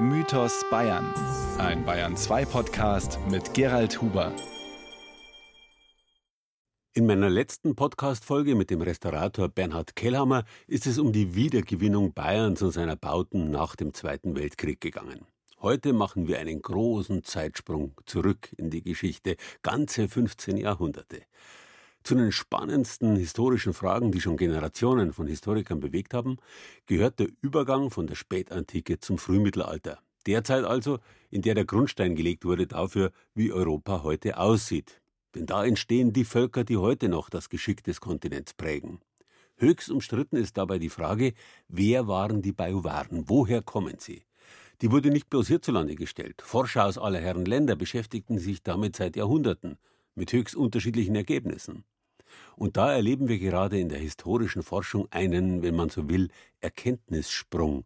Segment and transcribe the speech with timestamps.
[0.00, 1.12] Mythos Bayern.
[1.58, 4.32] Ein Bayern 2 Podcast mit Gerald Huber.
[6.92, 12.62] In meiner letzten Podcast-Folge mit dem Restaurator Bernhard Kellhammer ist es um die Wiedergewinnung Bayerns
[12.62, 15.26] und seiner Bauten nach dem Zweiten Weltkrieg gegangen.
[15.60, 21.22] Heute machen wir einen großen Zeitsprung zurück in die Geschichte, ganze 15 Jahrhunderte.
[22.08, 26.38] Zu den spannendsten historischen Fragen, die schon Generationen von Historikern bewegt haben,
[26.86, 29.98] gehört der Übergang von der Spätantike zum Frühmittelalter.
[30.26, 35.02] Derzeit also, in der der Grundstein gelegt wurde dafür, wie Europa heute aussieht.
[35.34, 39.00] Denn da entstehen die Völker, die heute noch das Geschick des Kontinents prägen.
[39.56, 41.34] Höchst umstritten ist dabei die Frage,
[41.68, 44.22] wer waren die Bajuwaren, woher kommen sie?
[44.80, 46.40] Die wurde nicht bloß hierzulande gestellt.
[46.40, 49.76] Forscher aus aller Herren Länder beschäftigten sich damit seit Jahrhunderten,
[50.14, 51.84] mit höchst unterschiedlichen Ergebnissen.
[52.56, 56.28] Und da erleben wir gerade in der historischen Forschung einen, wenn man so will,
[56.60, 57.84] Erkenntnissprung.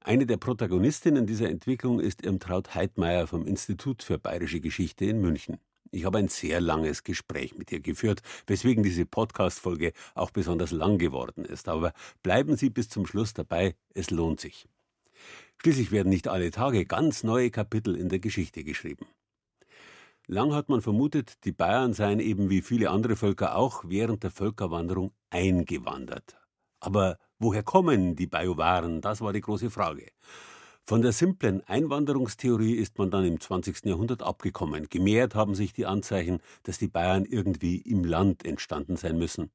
[0.00, 5.58] Eine der Protagonistinnen dieser Entwicklung ist Irmtraut Heidmeier vom Institut für Bayerische Geschichte in München.
[5.92, 10.98] Ich habe ein sehr langes Gespräch mit ihr geführt, weswegen diese Podcast-Folge auch besonders lang
[10.98, 11.68] geworden ist.
[11.68, 14.66] Aber bleiben Sie bis zum Schluss dabei, es lohnt sich.
[15.58, 19.06] Schließlich werden nicht alle Tage ganz neue Kapitel in der Geschichte geschrieben.
[20.32, 24.30] Lang hat man vermutet, die Bayern seien eben wie viele andere Völker auch während der
[24.30, 26.40] Völkerwanderung eingewandert.
[26.80, 29.02] Aber woher kommen die Bajuwaren?
[29.02, 30.06] Das war die große Frage.
[30.86, 33.84] Von der simplen Einwanderungstheorie ist man dann im 20.
[33.84, 34.86] Jahrhundert abgekommen.
[34.88, 39.50] Gemehrt haben sich die Anzeichen, dass die Bayern irgendwie im Land entstanden sein müssen.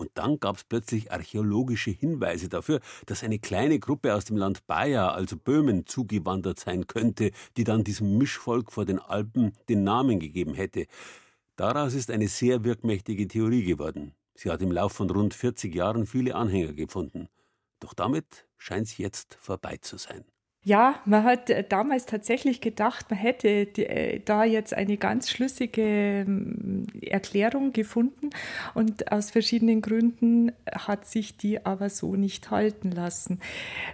[0.00, 4.66] Und dann gab es plötzlich archäologische Hinweise dafür, dass eine kleine Gruppe aus dem Land
[4.66, 10.18] Bayer, also Böhmen, zugewandert sein könnte, die dann diesem Mischvolk vor den Alpen den Namen
[10.18, 10.86] gegeben hätte.
[11.56, 14.14] Daraus ist eine sehr wirkmächtige Theorie geworden.
[14.34, 17.28] Sie hat im Lauf von rund 40 Jahren viele Anhänger gefunden.
[17.78, 20.24] Doch damit scheint es jetzt vorbei zu sein.
[20.62, 25.80] Ja, man hat äh, damals tatsächlich gedacht, man hätte äh, da jetzt eine ganz schlüssige
[25.80, 28.28] ähm, Erklärung gefunden
[28.74, 33.40] und aus verschiedenen Gründen hat sich die aber so nicht halten lassen.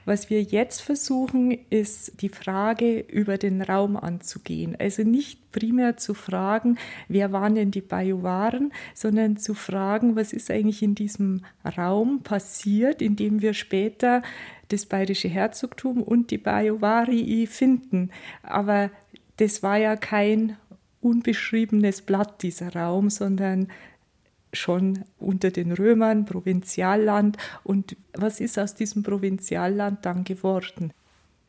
[0.07, 4.75] Was wir jetzt versuchen, ist die Frage über den Raum anzugehen.
[4.77, 6.79] Also nicht primär zu fragen,
[7.09, 11.45] wer waren denn die Bajuwaren, sondern zu fragen, was ist eigentlich in diesem
[11.79, 14.23] Raum passiert, in dem wir später
[14.69, 18.11] das bayerische Herzogtum und die Bajuwarii finden.
[18.43, 18.91] Aber
[19.37, 20.57] das war ja kein
[21.01, 23.69] unbeschriebenes Blatt, dieser Raum, sondern
[24.53, 27.37] schon unter den Römern, Provinzialland.
[27.63, 30.93] Und was ist aus diesem Provinzialland dann geworden?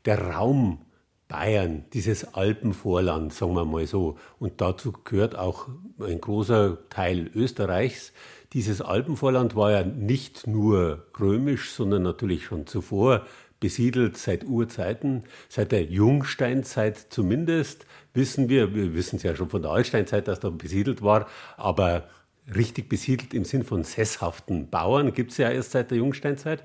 [0.05, 0.79] Der Raum
[1.27, 4.17] Bayern, dieses Alpenvorland, sagen wir mal so.
[4.39, 5.67] Und dazu gehört auch
[5.99, 8.13] ein großer Teil Österreichs.
[8.57, 13.27] Dieses Alpenvorland war ja nicht nur römisch, sondern natürlich schon zuvor
[13.59, 17.85] besiedelt seit Urzeiten, seit der Jungsteinzeit zumindest,
[18.15, 22.09] wissen wir, wir wissen es ja schon von der Altsteinzeit, dass da besiedelt war, aber
[22.55, 26.63] richtig besiedelt im Sinn von sesshaften Bauern gibt es ja erst seit der Jungsteinzeit.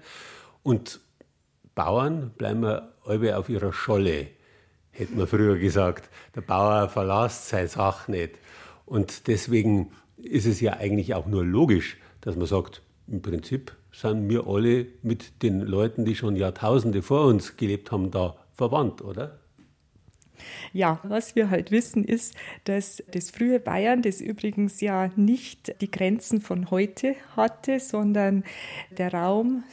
[0.62, 0.98] Und
[1.74, 4.28] Bauern bleiben wir auf ihrer Scholle,
[4.92, 6.08] hätte man früher gesagt.
[6.36, 8.38] Der Bauer verlässt seine Sache nicht.
[8.86, 9.92] Und deswegen
[10.22, 14.86] ist es ja eigentlich auch nur logisch, dass man sagt, im Prinzip sind wir alle
[15.02, 19.38] mit den Leuten, die schon Jahrtausende vor uns gelebt haben, da verwandt, oder?
[20.72, 22.34] Ja, was wir halt wissen ist,
[22.64, 28.44] dass das frühe Bayern, das übrigens ja nicht die Grenzen von heute hatte, sondern
[28.90, 29.64] der Raum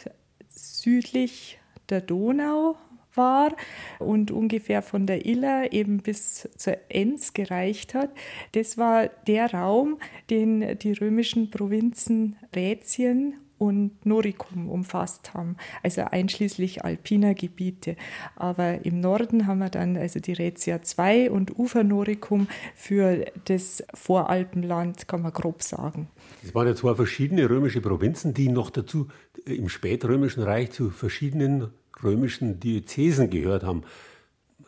[0.50, 2.76] südlich der Donau
[3.14, 3.56] war
[4.00, 8.12] und ungefähr von der Iller eben bis zur Enns gereicht hat.
[8.54, 9.98] Das war der Raum,
[10.30, 17.98] den die römischen Provinzen Rätien und Noricum umfasst haben, also einschließlich alpiner Gebiete.
[18.36, 23.84] Aber im Norden haben wir dann also die Rätia 2 und Ufer Noricum für das
[23.94, 26.08] Voralpenland, kann man grob sagen.
[26.42, 29.10] Es waren ja zwei verschiedene römische Provinzen, die noch dazu
[29.46, 31.72] im spätrömischen Reich zu verschiedenen
[32.04, 33.84] römischen Diözesen gehört haben.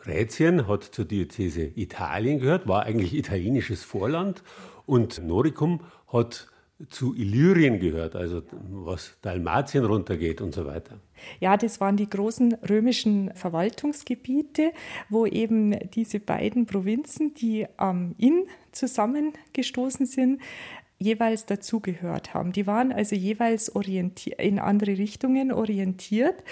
[0.04, 4.42] Rätien hat zur Diözese Italien gehört, war eigentlich italienisches Vorland
[4.86, 6.48] und Noricum hat
[6.88, 10.98] zu Illyrien gehört, also was Dalmatien runtergeht und so weiter.
[11.38, 14.72] Ja, das waren die großen römischen Verwaltungsgebiete,
[15.08, 20.40] wo eben diese beiden Provinzen, die am Inn zusammengestoßen sind,
[21.02, 22.52] jeweils dazugehört haben.
[22.52, 26.42] Die waren also jeweils in andere Richtungen orientiert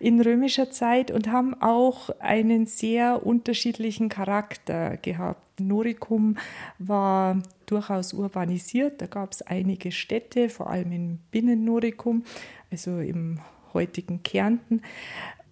[0.00, 5.60] in römischer Zeit und haben auch einen sehr unterschiedlichen Charakter gehabt.
[5.60, 6.36] Noricum
[6.78, 12.24] war durchaus urbanisiert, da gab es einige Städte, vor allem in Binnen-Noricum,
[12.70, 13.40] also im
[13.72, 14.82] heutigen Kärnten.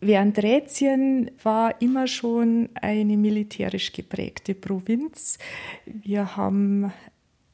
[0.00, 5.38] Während Rätien war immer schon eine militärisch geprägte Provinz.
[5.86, 6.92] Wir haben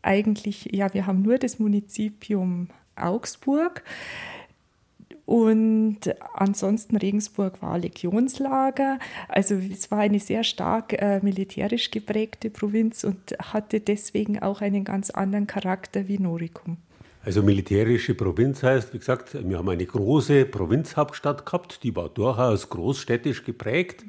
[0.02, 3.82] eigentlich, ja, wir haben nur das Municipium Augsburg.
[5.26, 6.00] Und
[6.34, 8.98] ansonsten Regensburg war Legionslager.
[9.28, 14.82] Also es war eine sehr stark äh, militärisch geprägte Provinz und hatte deswegen auch einen
[14.82, 16.78] ganz anderen Charakter wie Noricum.
[17.22, 22.70] Also militärische Provinz heißt, wie gesagt, wir haben eine große Provinzhauptstadt gehabt, die war durchaus
[22.70, 24.04] großstädtisch geprägt.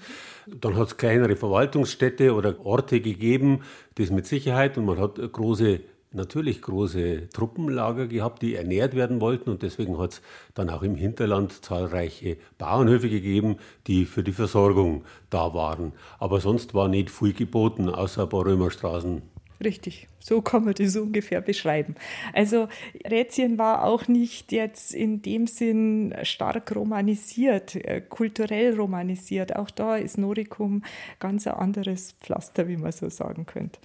[0.47, 3.63] Dann hat es kleinere Verwaltungsstädte oder Orte gegeben,
[3.95, 5.81] das mit Sicherheit, und man hat große
[6.13, 10.21] natürlich große Truppenlager gehabt, die ernährt werden wollten und deswegen hat es
[10.53, 13.57] dann auch im Hinterland zahlreiche Bauernhöfe gegeben,
[13.87, 15.93] die für die Versorgung da waren.
[16.19, 19.21] Aber sonst war nicht viel geboten, außer ein paar Römerstraßen.
[19.63, 21.95] Richtig, so kann man das ungefähr beschreiben.
[22.33, 22.67] Also
[23.05, 29.55] Rätien war auch nicht jetzt in dem Sinn stark romanisiert, äh, kulturell romanisiert.
[29.55, 30.83] Auch da ist Noricum
[31.19, 33.79] ganz ein anderes Pflaster, wie man so sagen könnte.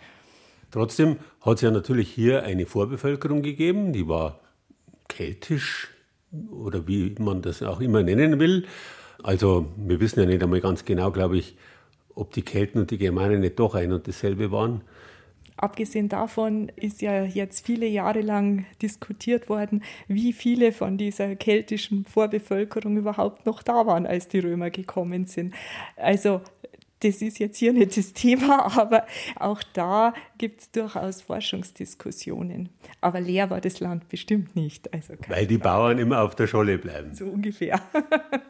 [0.70, 4.40] Trotzdem hat es ja natürlich hier eine Vorbevölkerung gegeben, die war
[5.08, 5.88] keltisch
[6.50, 8.66] oder wie man das auch immer nennen will.
[9.22, 11.56] Also wir wissen ja nicht einmal ganz genau, glaube ich,
[12.14, 14.82] ob die Kelten und die Germanen nicht doch ein und dasselbe waren.
[15.56, 22.04] Abgesehen davon ist ja jetzt viele Jahre lang diskutiert worden, wie viele von dieser keltischen
[22.04, 25.54] Vorbevölkerung überhaupt noch da waren, als die Römer gekommen sind.
[25.96, 26.42] Also
[27.00, 29.06] das ist jetzt hier nicht das Thema, aber
[29.36, 32.70] auch da gibt es durchaus Forschungsdiskussionen.
[33.00, 34.92] Aber leer war das Land bestimmt nicht.
[34.92, 37.14] Also Weil die Bauern immer auf der Scholle bleiben.
[37.14, 37.80] So ungefähr.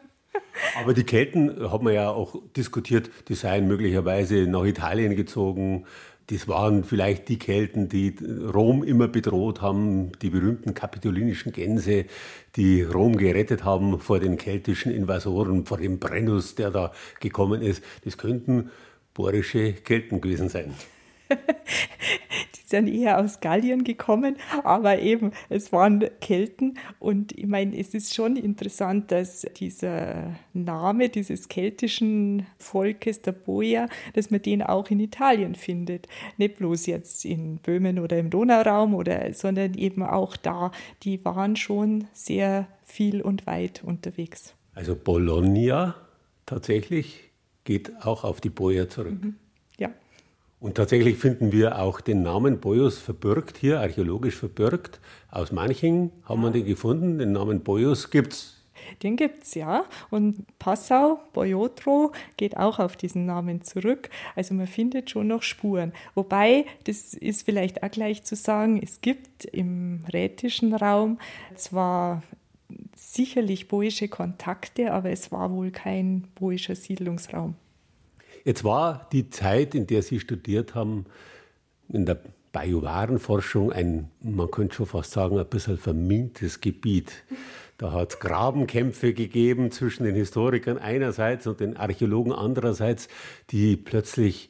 [0.81, 5.85] aber die Kelten hat man ja auch diskutiert, die seien möglicherweise nach Italien gezogen,
[6.29, 8.15] das waren vielleicht die Kelten, die
[8.53, 12.05] Rom immer bedroht haben, die berühmten kapitolinischen Gänse,
[12.57, 16.91] die Rom gerettet haben vor den keltischen Invasoren, vor dem Brennus, der da
[17.21, 17.81] gekommen ist.
[18.03, 18.71] Das könnten
[19.13, 20.73] bohrische Kelten gewesen sein.
[22.67, 26.77] die sind eher aus Gallien gekommen, aber eben, es waren Kelten.
[26.99, 33.87] Und ich meine, es ist schon interessant, dass dieser Name dieses keltischen Volkes, der Boia,
[34.13, 36.07] dass man den auch in Italien findet.
[36.37, 40.71] Nicht bloß jetzt in Böhmen oder im Donauraum, oder, sondern eben auch da.
[41.03, 44.53] Die waren schon sehr viel und weit unterwegs.
[44.73, 45.95] Also Bologna
[46.45, 47.31] tatsächlich
[47.63, 49.23] geht auch auf die Boia zurück.
[49.23, 49.35] Mhm.
[50.59, 54.99] Und tatsächlich finden wir auch den Namen Boyus verbürgt hier, archäologisch verbürgt.
[55.29, 57.19] Aus Manching haben wir den gefunden.
[57.19, 58.57] Den Namen Boyus gibt es.
[59.03, 59.85] Den gibt es, ja.
[60.09, 64.09] Und Passau, Boyotro, geht auch auf diesen Namen zurück.
[64.35, 65.93] Also man findet schon noch Spuren.
[66.15, 71.19] Wobei, das ist vielleicht auch gleich zu sagen, es gibt im rätischen Raum
[71.55, 72.23] zwar
[72.95, 77.55] sicherlich boische Kontakte, aber es war wohl kein boischer Siedlungsraum.
[78.47, 81.05] Jetzt war die Zeit, in der Sie studiert haben,
[81.89, 82.17] in der
[82.53, 87.25] Bajuwarenforschung ein, man könnte schon fast sagen, ein bisschen vermintes Gebiet.
[87.77, 93.09] Da hat es Grabenkämpfe gegeben zwischen den Historikern einerseits und den Archäologen andererseits,
[93.49, 94.49] die plötzlich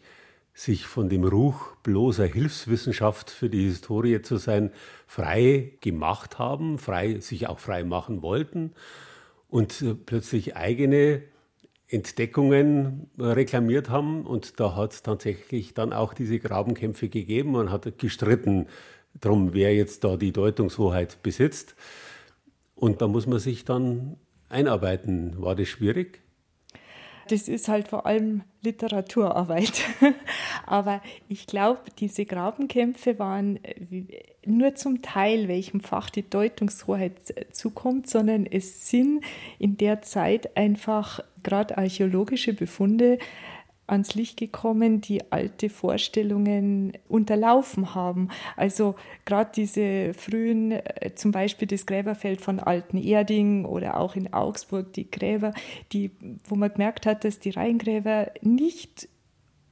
[0.54, 4.70] sich von dem Ruch bloßer Hilfswissenschaft für die Historie zu sein
[5.08, 8.74] frei gemacht haben, frei, sich auch frei machen wollten
[9.50, 11.24] und plötzlich eigene
[11.88, 14.26] Entdeckungen äh, reklamiert haben.
[14.26, 17.52] Und da hat es tatsächlich dann auch diese Grabenkämpfe gegeben.
[17.52, 18.68] Man hat gestritten
[19.14, 21.76] darum, wer jetzt da die Deutungshoheit besitzt.
[22.76, 24.18] Und da muss man sich dann
[24.50, 25.42] einarbeiten.
[25.42, 26.22] War das schwierig?
[27.30, 29.82] Das ist halt vor allem Literaturarbeit.
[30.66, 34.06] Aber ich glaube, diese Grabenkämpfe waren äh,
[34.46, 37.14] nur zum Teil, welchem Fach die Deutungshoheit
[37.52, 39.24] zukommt, sondern es sind
[39.60, 43.20] in der Zeit einfach gerade archäologische Befunde
[43.88, 48.30] ans Licht gekommen, die alte Vorstellungen unterlaufen haben.
[48.56, 54.34] Also gerade diese frühen, äh, zum Beispiel das Gräberfeld von Alten Erding oder auch in
[54.34, 55.54] Augsburg die Gräber,
[55.94, 56.12] die,
[56.46, 59.08] wo man gemerkt hat, dass die Rheingräber nicht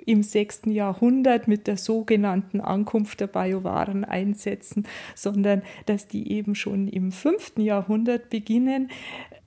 [0.05, 0.63] im 6.
[0.67, 7.53] Jahrhundert mit der sogenannten Ankunft der Bajuwaren einsetzen, sondern dass die eben schon im 5.
[7.57, 8.89] Jahrhundert beginnen,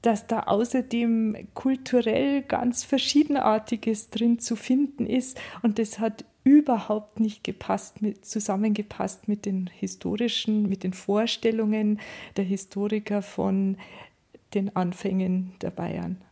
[0.02, 5.40] dass da außerdem kulturell ganz Verschiedenartiges drin zu finden ist.
[5.62, 12.00] Und das hat überhaupt nicht gepasst, mit, zusammengepasst mit den historischen, mit den Vorstellungen
[12.36, 13.76] der Historiker von
[14.54, 16.22] den Anfängen der Bayern.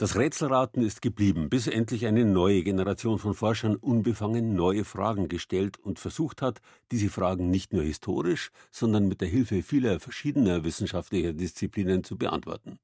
[0.00, 5.76] Das Rätselraten ist geblieben, bis endlich eine neue Generation von Forschern unbefangen neue Fragen gestellt
[5.78, 11.34] und versucht hat, diese Fragen nicht nur historisch, sondern mit der Hilfe vieler verschiedener wissenschaftlicher
[11.34, 12.78] Disziplinen zu beantworten.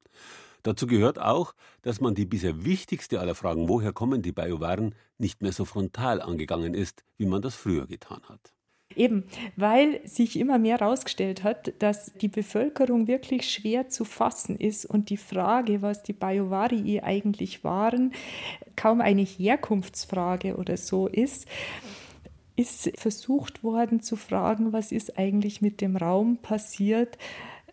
[0.62, 5.40] Dazu gehört auch, dass man die bisher wichtigste aller Fragen, woher kommen die Bajuwaren, nicht
[5.40, 8.52] mehr so frontal angegangen ist, wie man das früher getan hat.
[8.96, 9.24] Eben,
[9.56, 15.10] weil sich immer mehr herausgestellt hat, dass die Bevölkerung wirklich schwer zu fassen ist und
[15.10, 18.12] die Frage, was die Bajovari eigentlich waren,
[18.74, 21.46] kaum eine Herkunftsfrage oder so ist,
[22.56, 27.18] ist versucht worden zu fragen, was ist eigentlich mit dem Raum passiert,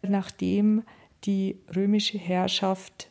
[0.02, 0.84] nachdem
[1.24, 3.10] die römische Herrschaft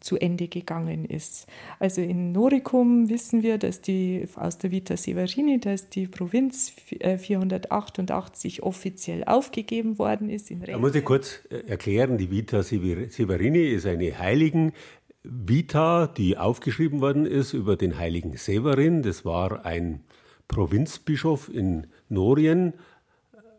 [0.00, 1.46] zu Ende gegangen ist.
[1.78, 8.58] Also in Noricum wissen wir, dass die aus der Vita Severini, dass die Provinz 488
[8.58, 10.50] äh, offiziell aufgegeben worden ist.
[10.50, 14.72] da muss ich kurz äh, erklären, die Vita Severini ist eine Heiligen
[15.22, 19.02] Vita, die aufgeschrieben worden ist über den heiligen Severin.
[19.02, 20.04] Das war ein
[20.48, 22.74] Provinzbischof in Norien,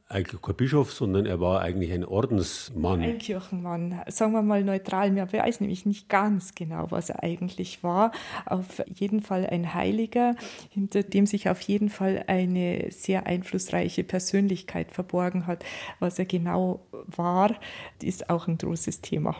[0.10, 3.02] eigentlich kein Bischof, sondern er war eigentlich ein Ordensmann.
[3.02, 5.12] Ein Kirchenmann, sagen wir mal neutral.
[5.12, 8.12] Man weiß nämlich nicht ganz genau, was er eigentlich war.
[8.46, 10.36] Auf jeden Fall ein Heiliger,
[10.70, 15.66] hinter dem sich auf jeden Fall eine sehr einflussreiche Persönlichkeit verborgen hat.
[16.00, 17.54] Was er genau war,
[18.02, 19.36] ist auch ein großes Thema.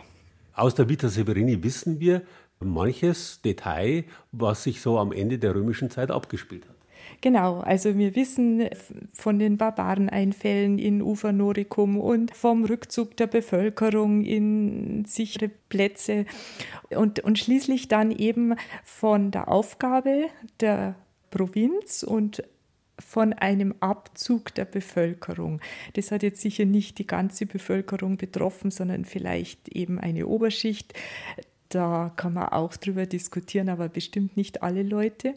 [0.52, 2.22] Aus der Vita Severini wissen wir
[2.60, 6.77] manches Detail, was sich so am Ende der römischen Zeit abgespielt hat.
[7.20, 8.68] Genau, also wir wissen
[9.12, 16.26] von den Barbareneinfällen in Ufer Noricum und vom Rückzug der Bevölkerung in sichere Plätze
[16.90, 20.26] und, und schließlich dann eben von der Aufgabe
[20.60, 20.94] der
[21.30, 22.44] Provinz und
[23.00, 25.60] von einem Abzug der Bevölkerung.
[25.94, 30.94] Das hat jetzt sicher nicht die ganze Bevölkerung betroffen, sondern vielleicht eben eine Oberschicht.
[31.68, 35.34] Da kann man auch drüber diskutieren, aber bestimmt nicht alle Leute.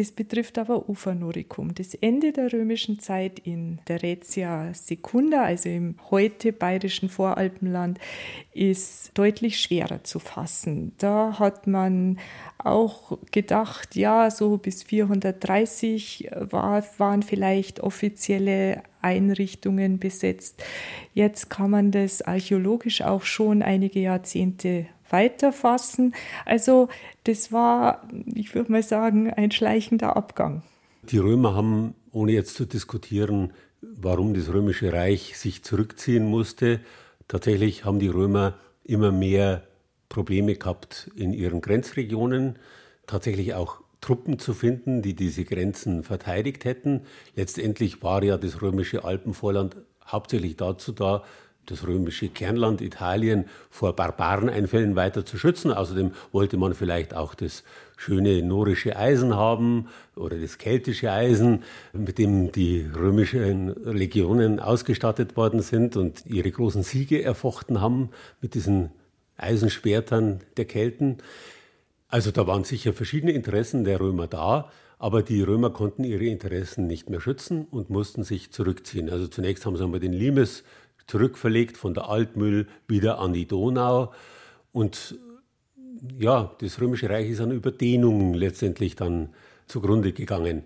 [0.00, 1.74] Das betrifft aber Ufernoricum.
[1.74, 7.98] Das Ende der römischen Zeit in der Retia Secunda, also im heute bayerischen Voralpenland,
[8.54, 10.92] ist deutlich schwerer zu fassen.
[10.96, 12.18] Da hat man
[12.56, 20.64] auch gedacht, ja, so bis 430 war, waren vielleicht offizielle Einrichtungen besetzt.
[21.12, 26.14] Jetzt kann man das archäologisch auch schon einige Jahrzehnte weiterfassen.
[26.46, 26.88] Also
[27.24, 30.62] das war, ich würde mal sagen, ein schleichender Abgang.
[31.02, 36.80] Die Römer haben, ohne jetzt zu diskutieren, warum das römische Reich sich zurückziehen musste,
[37.28, 39.62] tatsächlich haben die Römer immer mehr
[40.08, 42.58] Probleme gehabt in ihren Grenzregionen,
[43.06, 47.02] tatsächlich auch Truppen zu finden, die diese Grenzen verteidigt hätten.
[47.36, 49.76] Letztendlich war ja das römische Alpenvorland
[50.06, 51.22] hauptsächlich dazu da,
[51.66, 55.72] das römische Kernland Italien vor Barbareneinfällen weiter zu schützen.
[55.72, 57.64] Außerdem wollte man vielleicht auch das
[57.96, 61.62] schöne norische Eisen haben oder das keltische Eisen,
[61.92, 68.54] mit dem die römischen Legionen ausgestattet worden sind und ihre großen Siege erfochten haben mit
[68.54, 68.90] diesen
[69.36, 71.18] Eisenschwertern der Kelten.
[72.08, 76.86] Also da waren sicher verschiedene Interessen der Römer da, aber die Römer konnten ihre Interessen
[76.86, 79.08] nicht mehr schützen und mussten sich zurückziehen.
[79.08, 80.64] Also zunächst haben sie einmal den Limes
[81.10, 84.12] zurückverlegt von der Altmühl wieder an die Donau.
[84.72, 85.18] Und
[86.18, 89.30] ja, das Römische Reich ist an Überdehnung letztendlich dann
[89.66, 90.62] zugrunde gegangen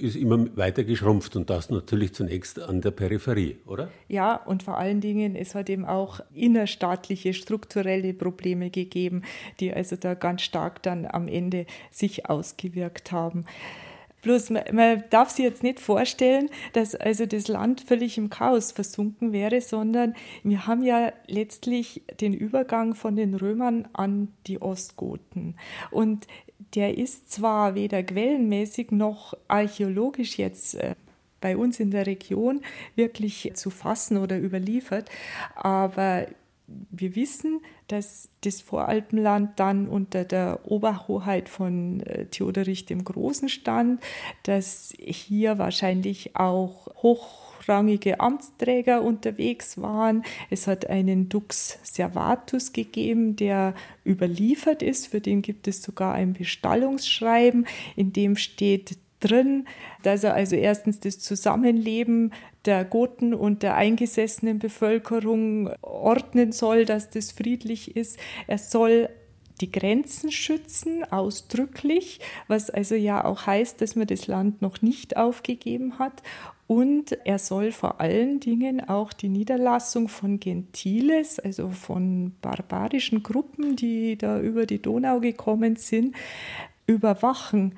[0.00, 3.88] ist immer weiter geschrumpft und das natürlich zunächst an der Peripherie, oder?
[4.08, 9.22] Ja, und vor allen Dingen, es hat eben auch innerstaatliche strukturelle Probleme gegeben,
[9.60, 13.44] die also da ganz stark dann am Ende sich ausgewirkt haben.
[14.26, 18.72] Bloß man, man, darf sich jetzt nicht vorstellen, dass also das Land völlig im Chaos
[18.72, 25.54] versunken wäre, sondern wir haben ja letztlich den Übergang von den Römern an die Ostgoten.
[25.92, 26.26] Und
[26.74, 30.96] der ist zwar weder quellenmäßig noch archäologisch jetzt äh,
[31.40, 32.62] bei uns in der Region
[32.96, 35.08] wirklich zu fassen oder überliefert,
[35.54, 36.26] aber
[36.66, 44.02] wir wissen, dass das Voralpenland dann unter der Oberhoheit von äh, Theoderich dem Großen stand,
[44.42, 50.24] dass hier wahrscheinlich auch hochrangige Amtsträger unterwegs waren.
[50.50, 53.74] Es hat einen Dux Servatus gegeben, der
[54.04, 55.06] überliefert ist.
[55.08, 59.66] Für den gibt es sogar ein Bestallungsschreiben, in dem steht drin,
[60.02, 62.32] dass er also erstens das Zusammenleben
[62.64, 68.18] der Goten und der eingesessenen Bevölkerung ordnen soll, dass das friedlich ist.
[68.46, 69.08] Er soll
[69.60, 75.16] die Grenzen schützen, ausdrücklich, was also ja auch heißt, dass man das Land noch nicht
[75.16, 76.22] aufgegeben hat.
[76.66, 83.76] Und er soll vor allen Dingen auch die Niederlassung von Gentiles, also von barbarischen Gruppen,
[83.76, 86.16] die da über die Donau gekommen sind,
[86.86, 87.76] überwachen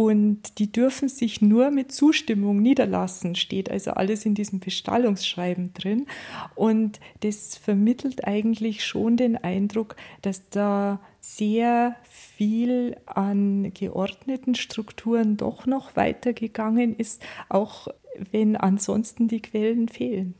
[0.00, 6.06] und die dürfen sich nur mit Zustimmung niederlassen, steht also alles in diesem Bestallungsschreiben drin.
[6.54, 15.66] Und das vermittelt eigentlich schon den Eindruck, dass da sehr viel an geordneten Strukturen doch
[15.66, 17.88] noch weitergegangen ist, auch
[18.32, 20.34] wenn ansonsten die Quellen fehlen.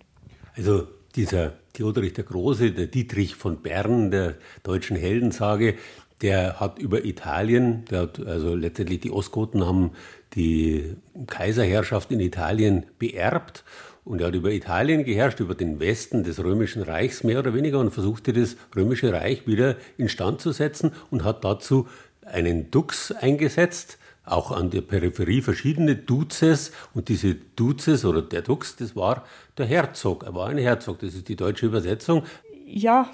[0.57, 5.75] Also dieser Theodorich der Große, der Dietrich von Bern, der deutschen Heldensage,
[6.23, 9.93] der hat über Italien, der hat also letztendlich die Ostgoten haben
[10.35, 10.97] die
[11.27, 13.65] Kaiserherrschaft in Italien beerbt
[14.05, 17.79] und er hat über Italien geherrscht, über den Westen des Römischen Reichs mehr oder weniger
[17.79, 21.89] und versuchte das Römische Reich wieder instand zu setzen und hat dazu
[22.25, 28.77] einen Dux eingesetzt, auch an der Peripherie verschiedene Duzes und diese Duzes oder der Dux,
[28.77, 29.25] das war
[29.59, 30.25] der Herzog.
[30.25, 32.23] Er war ein Herzog, das ist die deutsche Übersetzung.
[32.67, 33.11] Ja,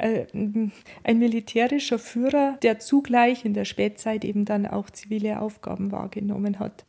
[0.00, 6.58] äh, ein militärischer Führer, der zugleich in der Spätzeit eben dann auch zivile Aufgaben wahrgenommen
[6.58, 6.84] hat.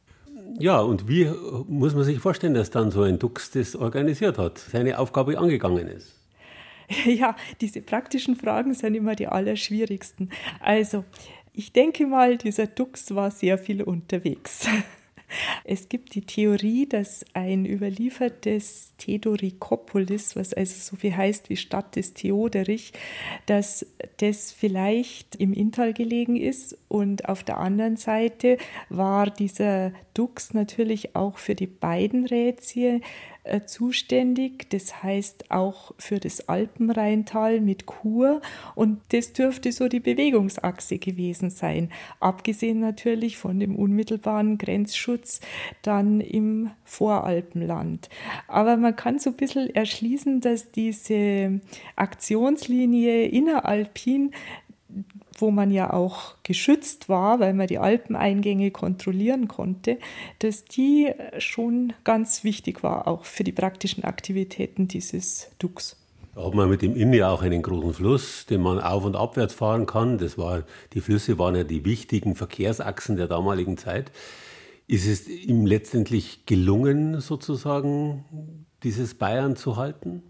[0.60, 1.30] Ja, und wie
[1.68, 5.88] muss man sich vorstellen, dass dann so ein Dux das organisiert hat, seine Aufgabe angegangen
[5.88, 6.14] ist?
[7.06, 10.30] Ja, diese praktischen Fragen sind immer die allerschwierigsten.
[10.62, 11.04] Also,
[11.52, 14.68] ich denke mal, dieser Dux war sehr viel unterwegs.
[15.64, 21.96] Es gibt die Theorie, dass ein überliefertes Theodorikopolis, was also so viel heißt wie Stadt
[21.96, 22.94] des Theoderich,
[23.46, 23.86] dass
[24.18, 26.78] das vielleicht im Inntal gelegen ist.
[26.88, 28.58] Und auf der anderen Seite
[28.90, 33.04] war dieser Dux natürlich auch für die beiden Rätien äh,
[33.66, 38.42] zuständig, das heißt auch für das Alpenrheintal mit Chur.
[38.76, 41.90] Und das dürfte so die Bewegungsachse gewesen sein,
[42.20, 45.40] abgesehen natürlich von dem unmittelbaren Grenzschutz
[45.82, 48.10] dann im Voralpenland.
[48.48, 51.62] Aber man kann so ein bisschen erschließen, dass diese
[51.96, 54.32] Aktionslinie inneralpin
[55.38, 59.98] wo man ja auch geschützt war, weil man die Alpeneingänge kontrollieren konnte,
[60.40, 65.96] dass die schon ganz wichtig war, auch für die praktischen Aktivitäten dieses Dux.
[66.36, 69.16] Da hat man mit dem Inn ja auch einen großen Fluss, den man auf- und
[69.16, 70.20] abwärts fahren kann.
[70.20, 70.64] Das war,
[70.94, 74.12] die Flüsse waren ja die wichtigen Verkehrsachsen der damaligen Zeit.
[74.86, 78.24] Ist es ihm letztendlich gelungen, sozusagen
[78.84, 80.22] dieses Bayern zu halten?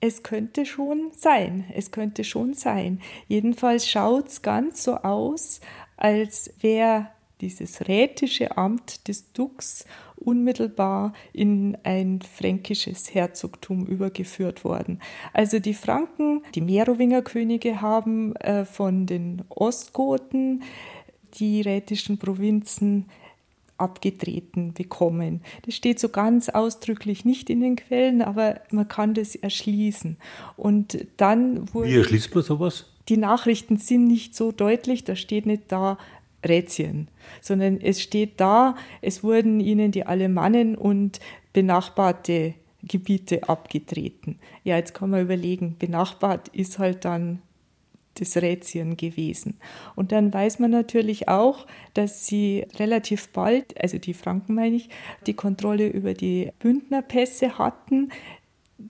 [0.00, 3.00] Es könnte schon sein, es könnte schon sein.
[3.28, 5.60] Jedenfalls schaut es ganz so aus,
[5.96, 7.08] als wäre
[7.40, 9.84] dieses rätische Amt des Dux
[10.16, 15.00] unmittelbar in ein fränkisches Herzogtum übergeführt worden.
[15.32, 20.62] Also die Franken, die Merowingerkönige haben äh, von den Ostgoten
[21.34, 23.06] die rätischen Provinzen
[23.78, 25.42] abgetreten bekommen.
[25.64, 30.16] Das steht so ganz ausdrücklich nicht in den Quellen, aber man kann das erschließen.
[30.56, 31.90] Und dann wurde.
[31.90, 32.86] Wie erschließt man sowas?
[33.08, 35.98] Die Nachrichten sind nicht so deutlich, da steht nicht da
[36.44, 37.08] Rätien,
[37.40, 41.20] sondern es steht da, es wurden ihnen die Alemannen und
[41.52, 44.38] benachbarte Gebiete abgetreten.
[44.64, 47.42] Ja, jetzt kann man überlegen, benachbart ist halt dann
[48.20, 49.58] des Rätien gewesen.
[49.94, 54.88] Und dann weiß man natürlich auch, dass sie relativ bald, also die Franken meine ich,
[55.26, 58.10] die Kontrolle über die Bündnerpässe hatten.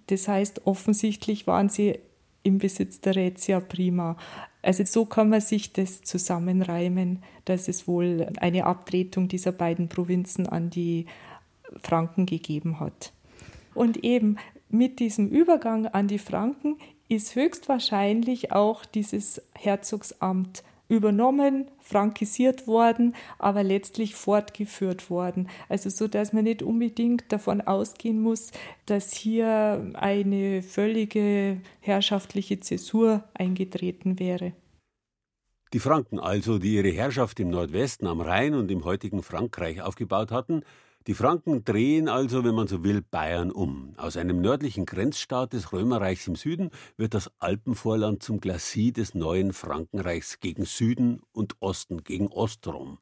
[0.08, 1.98] Das heißt, offensichtlich waren sie
[2.42, 4.16] im Besitz der Rätia prima.
[4.62, 10.48] Also so kann man sich das zusammenreimen, dass es wohl eine Abtretung dieser beiden Provinzen
[10.48, 11.06] an die
[11.82, 13.12] Franken gegeben hat.
[13.74, 16.76] Und eben mit diesem Übergang an die Franken
[17.08, 25.48] ist höchstwahrscheinlich auch dieses Herzogsamt übernommen, frankisiert worden, aber letztlich fortgeführt worden.
[25.68, 28.52] Also so, dass man nicht unbedingt davon ausgehen muss,
[28.86, 34.52] dass hier eine völlige herrschaftliche Zäsur eingetreten wäre.
[35.72, 40.30] Die Franken also, die ihre Herrschaft im Nordwesten am Rhein und im heutigen Frankreich aufgebaut
[40.30, 40.62] hatten,
[41.06, 43.94] die Franken drehen also, wenn man so will, Bayern um.
[43.96, 49.52] Aus einem nördlichen Grenzstaat des Römerreichs im Süden wird das Alpenvorland zum Glacis des neuen
[49.52, 52.98] Frankenreichs gegen Süden und Osten, gegen Ostrom.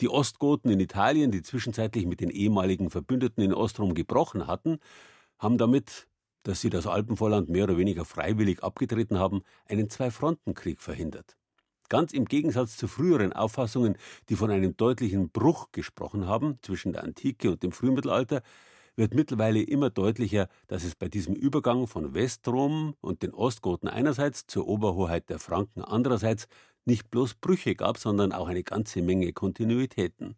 [0.00, 4.78] Die Ostgoten in Italien, die zwischenzeitlich mit den ehemaligen Verbündeten in Ostrom gebrochen hatten,
[5.38, 6.08] haben damit,
[6.44, 11.36] dass sie das Alpenvorland mehr oder weniger freiwillig abgetreten haben, einen Zwei-Fronten-Krieg verhindert.
[11.92, 13.98] Ganz im Gegensatz zu früheren Auffassungen,
[14.30, 18.40] die von einem deutlichen Bruch gesprochen haben zwischen der Antike und dem Frühmittelalter,
[18.96, 24.46] wird mittlerweile immer deutlicher, dass es bei diesem Übergang von Westrom und den Ostgoten einerseits
[24.46, 26.48] zur Oberhoheit der Franken andererseits
[26.86, 30.36] nicht bloß Brüche gab, sondern auch eine ganze Menge Kontinuitäten.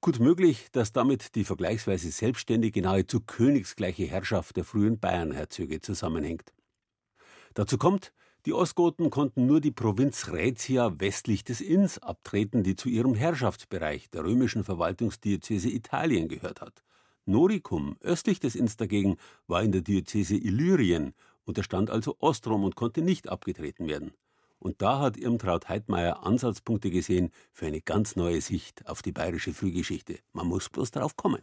[0.00, 6.54] Gut möglich, dass damit die vergleichsweise selbstständige, nahezu königsgleiche Herrschaft der frühen Bayernherzöge zusammenhängt.
[7.52, 8.14] Dazu kommt,
[8.46, 14.08] Die Ostgoten konnten nur die Provinz Raetia westlich des Inns abtreten, die zu ihrem Herrschaftsbereich
[14.08, 16.82] der römischen Verwaltungsdiözese Italien gehört hat.
[17.26, 21.12] Noricum, östlich des Inns dagegen, war in der Diözese Illyrien,
[21.44, 24.12] unterstand also Ostrom und konnte nicht abgetreten werden.
[24.58, 29.52] Und da hat Irmtraut Heidmeier Ansatzpunkte gesehen für eine ganz neue Sicht auf die bayerische
[29.52, 30.18] Frühgeschichte.
[30.32, 31.42] Man muss bloß darauf kommen.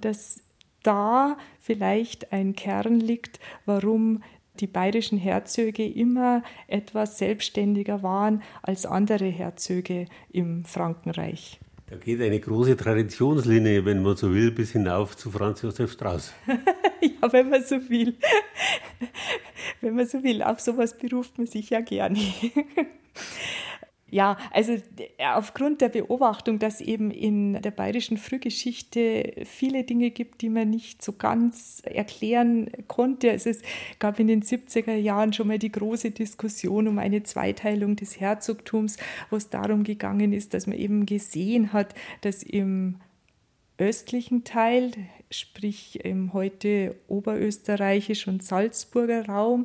[0.00, 0.40] Dass
[0.82, 4.22] da vielleicht ein Kern liegt, warum
[4.60, 11.60] die bayerischen Herzöge immer etwas selbstständiger waren als andere Herzöge im Frankenreich.
[11.92, 16.32] Da geht eine große Traditionslinie, wenn man so will, bis hinauf zu Franz Josef Strauß.
[16.46, 18.16] ja, wenn man so will.
[19.82, 22.18] wenn man so will, auf sowas beruft man sich ja gerne.
[24.12, 24.76] Ja, also
[25.18, 31.00] aufgrund der Beobachtung, dass eben in der bayerischen Frühgeschichte viele Dinge gibt, die man nicht
[31.02, 33.30] so ganz erklären konnte.
[33.30, 33.62] Also es
[34.00, 38.98] gab in den 70er Jahren schon mal die große Diskussion um eine Zweiteilung des Herzogtums,
[39.30, 42.96] wo es darum gegangen ist, dass man eben gesehen hat, dass im
[43.78, 44.90] östlichen Teil,
[45.30, 49.64] sprich im heute oberösterreichisch und Salzburger Raum,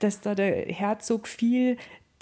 [0.00, 1.76] dass da der Herzog viel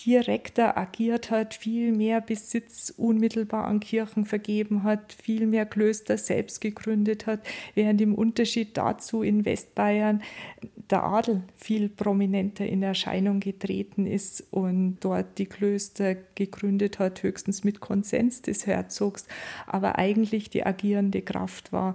[0.05, 6.61] direkter agiert hat, viel mehr Besitz unmittelbar an Kirchen vergeben hat, viel mehr Klöster selbst
[6.61, 7.41] gegründet hat,
[7.75, 10.23] während im Unterschied dazu in Westbayern
[10.91, 17.65] der Adel viel prominenter in Erscheinung getreten ist und dort die Klöster gegründet hat, höchstens
[17.65, 19.27] mit Konsens des Herzogs,
[19.67, 21.95] aber eigentlich die agierende Kraft war.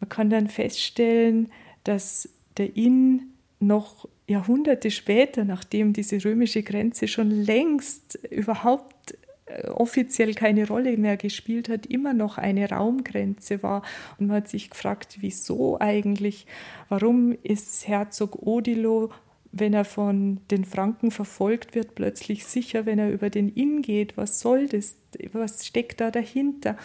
[0.00, 1.50] Man kann dann feststellen,
[1.84, 10.34] dass der Inn noch Jahrhunderte später, nachdem diese römische Grenze schon längst überhaupt äh, offiziell
[10.34, 13.82] keine Rolle mehr gespielt hat, immer noch eine Raumgrenze war.
[14.18, 16.46] Und man hat sich gefragt, wieso eigentlich?
[16.88, 19.10] Warum ist Herzog Odilo,
[19.52, 24.16] wenn er von den Franken verfolgt wird, plötzlich sicher, wenn er über den Inn geht?
[24.16, 24.96] Was soll das?
[25.32, 26.76] Was steckt da dahinter?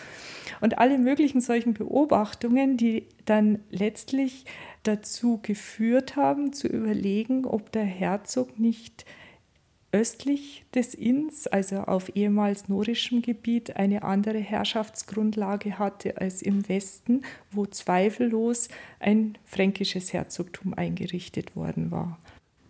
[0.60, 4.46] Und alle möglichen solchen Beobachtungen, die dann letztlich
[4.84, 9.06] dazu geführt haben, zu überlegen, ob der Herzog nicht
[9.92, 17.24] östlich des Inns, also auf ehemals norischem Gebiet, eine andere Herrschaftsgrundlage hatte als im Westen,
[17.52, 22.20] wo zweifellos ein fränkisches Herzogtum eingerichtet worden war.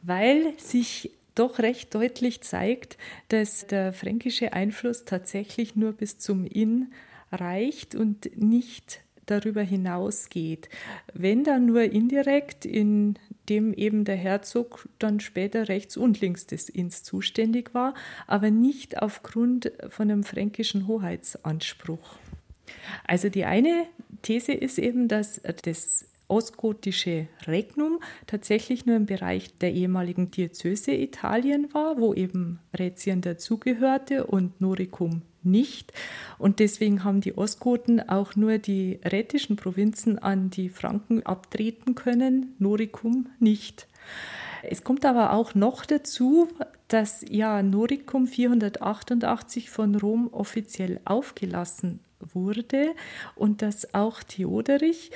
[0.01, 6.91] Weil sich doch recht deutlich zeigt, dass der fränkische Einfluss tatsächlich nur bis zum Inn
[7.31, 10.69] reicht und nicht darüber hinausgeht.
[11.13, 17.03] Wenn dann nur indirekt, indem eben der Herzog dann später rechts und links des Inns
[17.03, 17.93] zuständig war,
[18.27, 22.17] aber nicht aufgrund von einem fränkischen Hoheitsanspruch.
[23.07, 23.85] Also die eine
[24.21, 31.73] These ist eben, dass das ostgotische Regnum tatsächlich nur im Bereich der ehemaligen Diözese Italien
[31.73, 35.91] war, wo eben Rätien dazugehörte und Noricum nicht.
[36.37, 42.55] Und deswegen haben die Ostgoten auch nur die rätischen Provinzen an die Franken abtreten können,
[42.59, 43.87] Noricum nicht.
[44.63, 46.49] Es kommt aber auch noch dazu,
[46.89, 52.93] dass ja Noricum 488 von Rom offiziell aufgelassen wurde
[53.35, 55.11] und dass auch Theoderich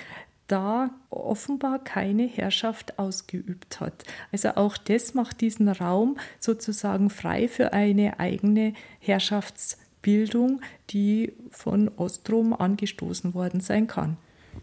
[0.47, 4.03] da offenbar keine Herrschaft ausgeübt hat.
[4.31, 11.89] Also auch das macht diesen Raum sozusagen frei für eine eigene Herrschafts- Bildung, die von
[11.97, 14.17] Ostrom angestoßen worden sein kann.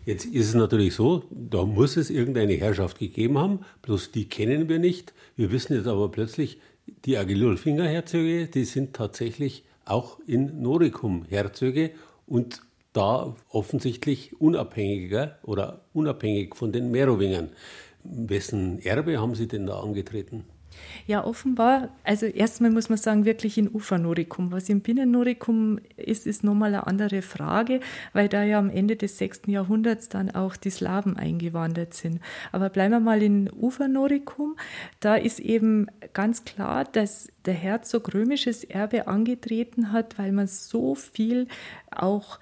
[0.06, 4.68] Jetzt ist es natürlich so, da muss es irgendeine Herrschaft gegeben haben, bloß die kennen
[4.68, 5.12] wir nicht.
[5.34, 6.60] Wir wissen jetzt aber plötzlich,
[7.04, 11.90] die Agilolfinger-Herzöge, die sind tatsächlich auch in Noricum Herzöge
[12.26, 12.62] und
[12.92, 17.50] da offensichtlich unabhängiger oder unabhängig von den Merowingern.
[18.02, 20.44] Wessen Erbe haben Sie denn da angetreten?
[21.06, 24.52] Ja, offenbar, also erstmal muss man sagen, wirklich in Ufernorikum.
[24.52, 27.80] Was im Binnennorikum ist, ist nochmal eine andere Frage,
[28.12, 29.42] weil da ja am Ende des 6.
[29.46, 32.20] Jahrhunderts dann auch die Slawen eingewandert sind.
[32.52, 34.56] Aber bleiben wir mal in Ufernorikum.
[35.00, 40.94] Da ist eben ganz klar, dass der Herzog römisches Erbe angetreten hat, weil man so
[40.94, 41.48] viel
[41.90, 42.38] auch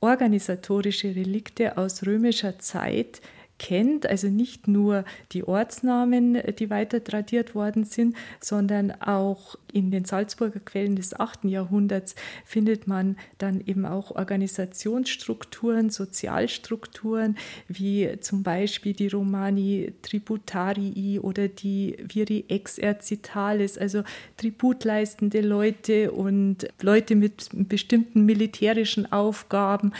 [0.00, 3.20] organisatorische Relikte aus römischer Zeit
[3.60, 10.06] kennt, also nicht nur die Ortsnamen, die weiter tradiert worden sind, sondern auch in den
[10.06, 11.44] Salzburger Quellen des 8.
[11.44, 12.14] Jahrhunderts
[12.46, 17.36] findet man dann eben auch Organisationsstrukturen, Sozialstrukturen,
[17.68, 24.02] wie zum Beispiel die Romani Tributarii oder die Viri Exercitalis, also
[24.38, 29.92] tributleistende Leute und Leute mit bestimmten militärischen Aufgaben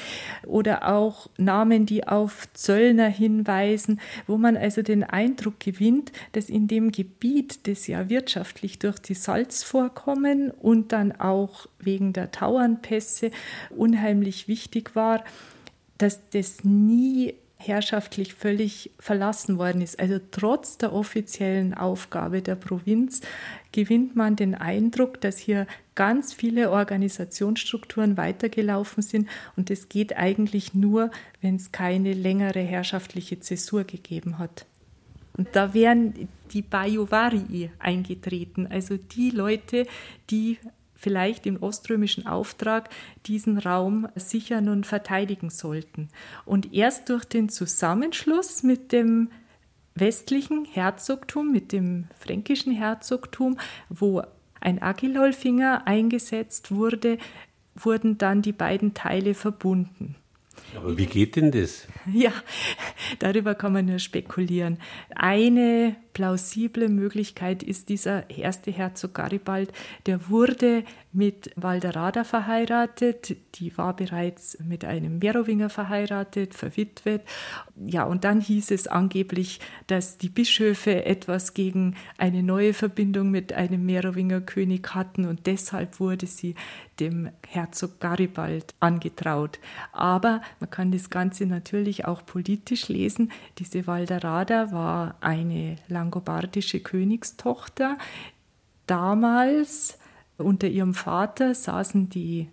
[0.47, 6.49] oder auch Namen, die auf Zöllner hinweisen hinweisen, wo man also den Eindruck gewinnt, dass
[6.49, 13.31] in dem Gebiet, das ja wirtschaftlich durch die Salzvorkommen und dann auch wegen der Tauernpässe
[13.71, 15.25] unheimlich wichtig war,
[15.99, 20.01] dass das nie herrschaftlich völlig verlassen worden ist.
[20.01, 23.21] Also trotz der offiziellen Aufgabe der Provinz
[23.73, 25.67] gewinnt man den Eindruck, dass hier
[26.01, 31.11] ganz viele Organisationsstrukturen weitergelaufen sind und es geht eigentlich nur,
[31.43, 34.65] wenn es keine längere herrschaftliche Zäsur gegeben hat.
[35.37, 39.87] Und da wären die Bajuvarii eingetreten, also die Leute,
[40.31, 40.57] die
[40.95, 42.89] vielleicht im oströmischen Auftrag
[43.27, 46.09] diesen Raum sichern und verteidigen sollten.
[46.47, 49.29] Und erst durch den Zusammenschluss mit dem
[49.95, 53.59] westlichen Herzogtum, mit dem fränkischen Herzogtum,
[53.91, 54.23] wo
[54.61, 57.19] ein Agilolfinger eingesetzt wurde,
[57.75, 60.17] wurden dann die beiden Teile verbunden.
[60.77, 61.87] Aber wie geht denn das?
[62.13, 62.33] Ja,
[63.19, 64.79] darüber kann man nur spekulieren.
[65.15, 69.73] Eine plausible Möglichkeit ist dieser erste Herzog Garibald,
[70.07, 77.23] der wurde mit Valderada verheiratet, die war bereits mit einem Merowinger verheiratet, verwitwet.
[77.85, 83.53] Ja, und dann hieß es angeblich, dass die Bischöfe etwas gegen eine neue Verbindung mit
[83.53, 86.55] einem Merowinger König hatten und deshalb wurde sie
[87.01, 89.59] dem Herzog Garibald angetraut.
[89.93, 93.33] Aber man kann das Ganze natürlich auch politisch lesen.
[93.59, 97.99] Diese Valderada war eine langobardische Königstochter.
[98.87, 100.00] Damals
[100.43, 102.49] unter ihrem Vater saßen die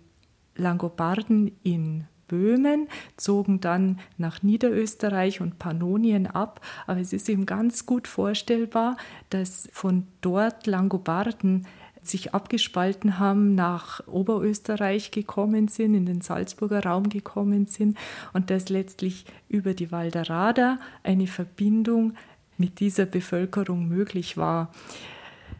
[0.56, 6.60] Langobarden in Böhmen, zogen dann nach Niederösterreich und Pannonien ab.
[6.86, 8.96] Aber es ist eben ganz gut vorstellbar,
[9.30, 11.66] dass von dort Langobarden
[12.02, 17.98] sich abgespalten haben, nach Oberösterreich gekommen sind, in den Salzburger Raum gekommen sind
[18.32, 22.14] und dass letztlich über die Walderada eine Verbindung
[22.56, 24.72] mit dieser Bevölkerung möglich war.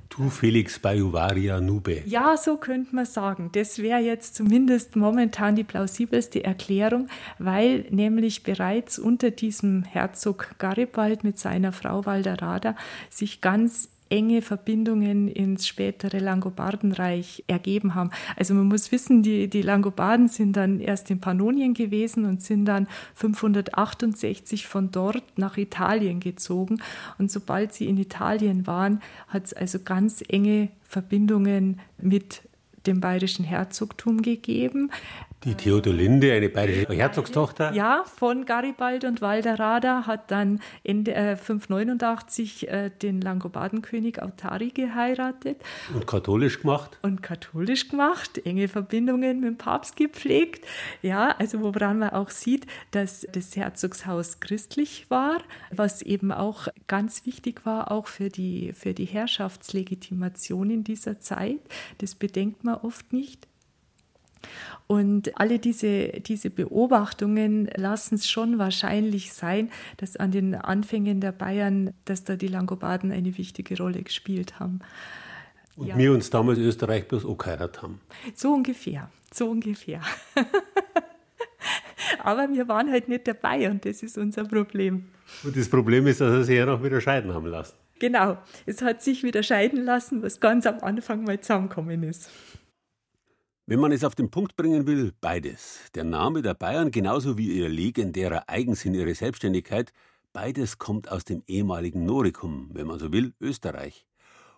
[0.08, 2.02] Tu Felix Bayuvaria Nube.
[2.06, 3.50] Ja, so könnte man sagen.
[3.52, 11.24] Das wäre jetzt zumindest momentan die plausibelste Erklärung, weil nämlich bereits unter diesem Herzog Garibald
[11.24, 12.74] mit seiner Frau Valderada
[13.10, 18.10] sich ganz enge Verbindungen ins spätere Langobardenreich ergeben haben.
[18.36, 22.64] Also man muss wissen, die, die Langobarden sind dann erst in Pannonien gewesen und sind
[22.64, 26.80] dann 568 von dort nach Italien gezogen.
[27.18, 32.42] Und sobald sie in Italien waren, hat es also ganz enge Verbindungen mit
[32.86, 34.90] dem bayerischen Herzogtum gegeben.
[35.44, 37.72] Die Theodolinde, eine bayerische Herzogstochter?
[37.72, 45.62] Ja, von Garibald und Valderrada hat dann Ende äh, 589 äh, den Langobardenkönig Autari geheiratet.
[45.94, 46.98] Und katholisch gemacht?
[47.02, 50.66] Und katholisch gemacht, enge Verbindungen mit dem Papst gepflegt.
[51.02, 55.38] Ja, also woran man auch sieht, dass das Herzogshaus christlich war,
[55.70, 61.60] was eben auch ganz wichtig war, auch für die, für die Herrschaftslegitimation in dieser Zeit.
[61.98, 63.46] Das bedenkt man oft nicht.
[64.86, 71.32] Und alle diese, diese Beobachtungen lassen es schon wahrscheinlich sein, dass an den Anfängen der
[71.32, 74.80] Bayern, dass da die Langobarden eine wichtige Rolle gespielt haben.
[75.76, 75.98] Und ja.
[75.98, 78.00] wir uns damals Österreich bloß auch geheiratet haben.
[78.34, 80.00] So ungefähr, so ungefähr.
[82.20, 85.08] Aber wir waren halt nicht dabei und das ist unser Problem.
[85.44, 87.74] Und das Problem ist, dass sie sich ja noch wieder scheiden haben lassen.
[87.98, 92.30] Genau, es hat sich wieder scheiden lassen, was ganz am Anfang mal zusammengekommen ist.
[93.70, 95.90] Wenn man es auf den Punkt bringen will, beides.
[95.94, 99.92] Der Name der Bayern genauso wie ihr legendärer Eigensinn, ihre Selbstständigkeit,
[100.32, 104.06] beides kommt aus dem ehemaligen Noricum, wenn man so will, Österreich.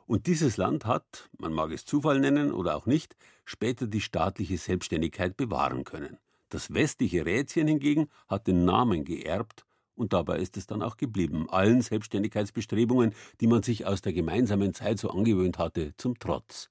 [0.06, 4.58] Und dieses Land hat, man mag es Zufall nennen oder auch nicht, später die staatliche
[4.58, 6.18] Selbstständigkeit bewahren können.
[6.48, 9.64] Das westliche Rätien hingegen hat den Namen geerbt
[9.96, 14.72] und dabei ist es dann auch geblieben, allen Selbstständigkeitsbestrebungen, die man sich aus der gemeinsamen
[14.72, 16.70] Zeit so angewöhnt hatte, zum Trotz.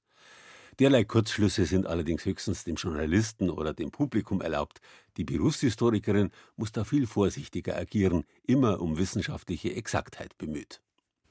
[0.80, 4.80] Derlei Kurzschlüsse sind allerdings höchstens dem Journalisten oder dem Publikum erlaubt.
[5.18, 10.80] Die Berufshistorikerin muss da viel vorsichtiger agieren, immer um wissenschaftliche Exaktheit bemüht.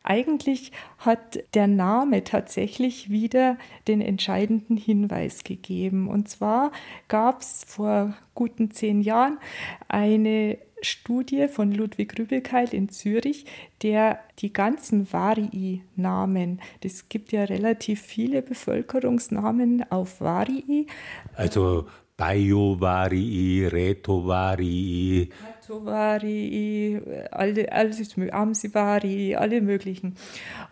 [0.03, 3.57] Eigentlich hat der Name tatsächlich wieder
[3.87, 6.07] den entscheidenden Hinweis gegeben.
[6.07, 6.71] Und zwar
[7.07, 9.39] gab es vor guten zehn Jahren
[9.87, 13.45] eine Studie von Ludwig Rübekeil in Zürich,
[13.81, 20.87] der die ganzen Varii-Namen, das gibt ja relativ viele Bevölkerungsnamen auf Varii.
[21.35, 21.87] Also
[22.19, 25.29] Bayo-Varii, Reto-Varii.
[25.69, 26.99] Reto-Varii,
[27.31, 30.15] alle, alles, Amsi-Varii, alle möglichen.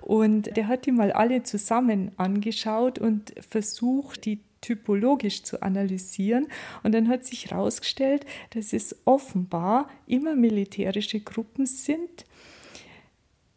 [0.01, 6.47] Und der hat die mal alle zusammen angeschaut und versucht, die typologisch zu analysieren.
[6.83, 12.25] Und dann hat sich herausgestellt, dass es offenbar immer militärische Gruppen sind,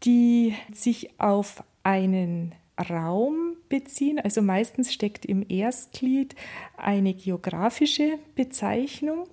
[0.05, 2.55] die sich auf einen
[2.89, 4.19] Raum beziehen.
[4.19, 6.35] Also meistens steckt im Erstglied
[6.77, 9.27] eine geografische Bezeichnung.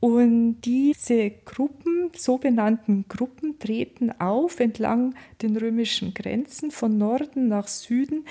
[0.00, 7.66] Und diese Gruppen, so benannten Gruppen, treten auf entlang den römischen Grenzen von Norden nach
[7.66, 8.24] Süden,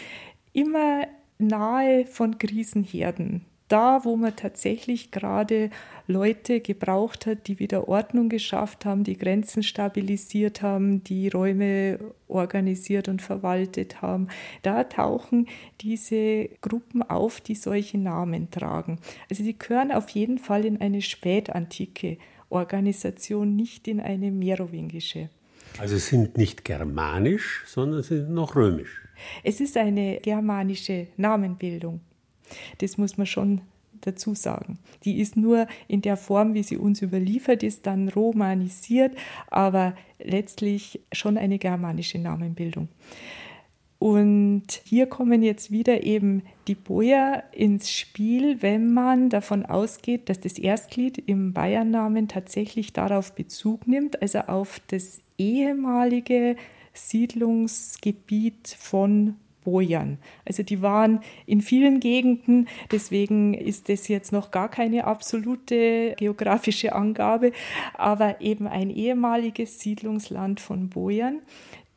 [0.53, 1.07] immer
[1.39, 5.69] nahe von Krisenherden da, wo man tatsächlich gerade
[6.07, 13.09] Leute gebraucht hat, die wieder Ordnung geschafft haben, die Grenzen stabilisiert haben, die Räume organisiert
[13.09, 14.27] und verwaltet haben,
[14.61, 15.47] da tauchen
[15.81, 18.99] diese Gruppen auf, die solche Namen tragen.
[19.29, 22.17] Also sie gehören auf jeden Fall in eine spätantike
[22.49, 25.29] Organisation, nicht in eine merowingische.
[25.79, 29.01] Also sind nicht germanisch, sondern sind noch römisch.
[29.43, 32.01] Es ist eine germanische Namenbildung.
[32.79, 33.61] Das muss man schon
[34.01, 34.79] dazu sagen.
[35.03, 39.15] Die ist nur in der Form, wie sie uns überliefert ist, dann romanisiert,
[39.49, 42.89] aber letztlich schon eine germanische Namenbildung.
[43.99, 50.39] Und hier kommen jetzt wieder eben die Boyer ins Spiel, wenn man davon ausgeht, dass
[50.39, 56.57] das Erstglied im Bayernnamen tatsächlich darauf Bezug nimmt, also auf das ehemalige
[56.93, 60.17] Siedlungsgebiet von Bojan.
[60.45, 66.93] Also die waren in vielen Gegenden, deswegen ist das jetzt noch gar keine absolute geografische
[66.93, 67.51] Angabe,
[67.93, 71.41] aber eben ein ehemaliges Siedlungsland von Bojan,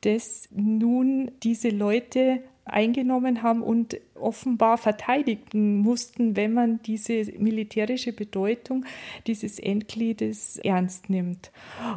[0.02, 8.84] das nun diese Leute eingenommen haben und offenbar verteidigen mussten, wenn man diese militärische Bedeutung
[9.26, 11.50] dieses Endgliedes ernst nimmt.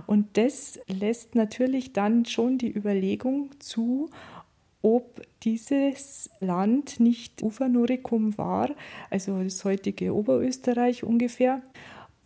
[0.07, 4.09] Und das lässt natürlich dann schon die Überlegung zu,
[4.81, 8.69] ob dieses Land nicht Ufanorikum war,
[9.09, 11.61] also das heutige Oberösterreich ungefähr,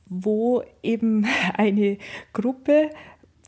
[0.07, 1.97] wo eben eine
[2.33, 2.89] Gruppe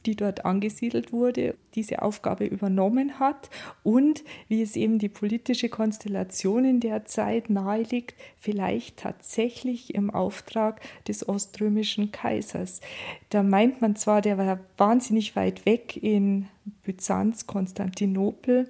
[0.06, 3.50] die dort angesiedelt wurde, diese Aufgabe übernommen hat
[3.84, 10.82] und wie es eben die politische Konstellation in der Zeit naheliegt, vielleicht tatsächlich im Auftrag
[11.08, 12.82] des oströmischen Kaisers.
[13.30, 16.48] Da meint man zwar, der war wahnsinnig weit weg in
[16.84, 18.70] Byzanz, Konstantinopel,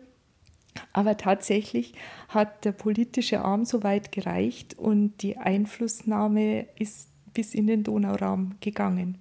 [0.94, 1.94] aber tatsächlich
[2.28, 8.56] hat der politische Arm so weit gereicht und die Einflussnahme ist bis in den Donauraum
[8.60, 9.18] gegangen.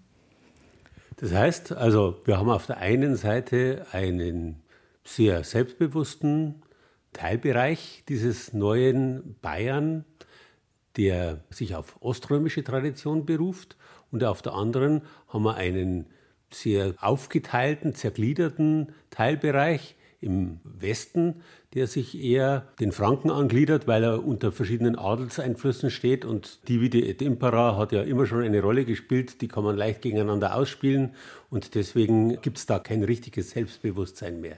[1.20, 4.62] Das heißt, also wir haben auf der einen Seite einen
[5.02, 6.62] sehr selbstbewussten
[7.12, 10.04] Teilbereich dieses neuen Bayern,
[10.96, 13.76] der sich auf oströmische Tradition beruft,
[14.10, 16.06] und auf der anderen haben wir einen
[16.50, 21.42] sehr aufgeteilten, zergliederten Teilbereich, im Westen,
[21.78, 26.24] der sich eher den Franken angliedert, weil er unter verschiedenen Adelseinflüssen steht.
[26.24, 30.02] Und Divide et Impera hat ja immer schon eine Rolle gespielt, die kann man leicht
[30.02, 31.14] gegeneinander ausspielen.
[31.50, 34.56] Und deswegen gibt es da kein richtiges Selbstbewusstsein mehr.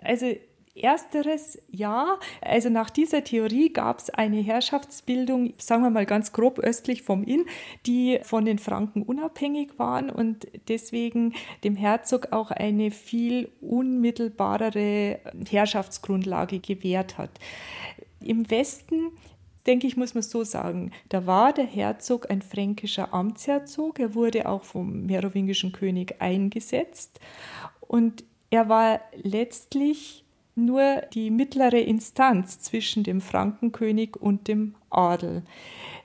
[0.00, 0.34] Also
[0.82, 2.18] Ersteres ja.
[2.40, 7.24] Also nach dieser Theorie gab es eine Herrschaftsbildung, sagen wir mal ganz grob östlich vom
[7.24, 7.44] Inn,
[7.86, 16.60] die von den Franken unabhängig waren und deswegen dem Herzog auch eine viel unmittelbarere Herrschaftsgrundlage
[16.60, 17.30] gewährt hat.
[18.20, 19.12] Im Westen
[19.66, 20.92] denke ich, muss man so sagen.
[21.10, 24.00] Da war der Herzog ein fränkischer Amtsherzog.
[24.00, 27.20] Er wurde auch vom merowingischen König eingesetzt.
[27.80, 30.24] Und er war letztlich
[30.58, 35.42] nur die mittlere Instanz zwischen dem Frankenkönig und dem Adel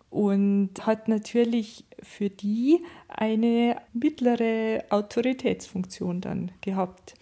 [0.10, 7.16] und hat natürlich für die eine mittlere Autoritätsfunktion dann gehabt.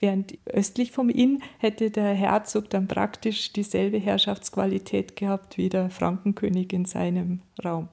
[0.00, 6.72] Während östlich vom Inn hätte der Herzog dann praktisch dieselbe Herrschaftsqualität gehabt wie der Frankenkönig
[6.72, 7.88] in seinem Raum.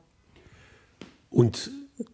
[1.29, 1.69] Und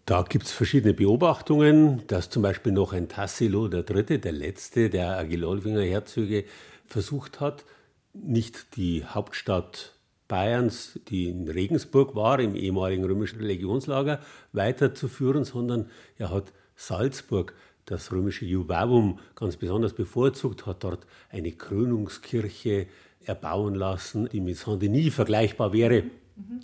[0.06, 5.18] da gibt es verschiedene Beobachtungen, dass zum Beispiel noch ein Tassilo III., der letzte der
[5.18, 6.46] Agilolfinger Herzöge,
[6.86, 7.66] versucht hat,
[8.14, 9.96] nicht die Hauptstadt
[10.28, 14.20] Bayerns, die in Regensburg war, im ehemaligen römischen Legionslager,
[14.54, 17.54] weiterzuführen, sondern er hat Salzburg,
[17.86, 22.88] das römische Juvavum, ganz besonders bevorzugt, hat dort eine Krönungskirche
[23.26, 26.06] erbauen lassen, die mit Saint-Denis vergleichbar wäre.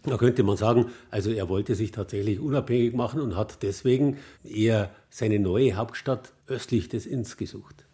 [0.03, 4.89] Da könnte man sagen, also er wollte sich tatsächlich unabhängig machen und hat deswegen eher
[5.10, 7.86] seine neue Hauptstadt östlich des Inns gesucht.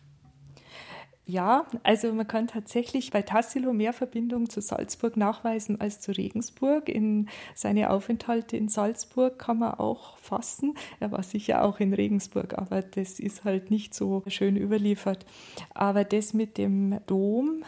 [1.27, 6.87] Ja, also man kann tatsächlich bei Tassilo mehr Verbindung zu Salzburg nachweisen als zu Regensburg.
[6.87, 10.75] In seine Aufenthalte in Salzburg kann man auch fassen.
[10.99, 15.25] Er war sicher auch in Regensburg, aber das ist halt nicht so schön überliefert.
[15.73, 17.63] Aber das mit dem Dom,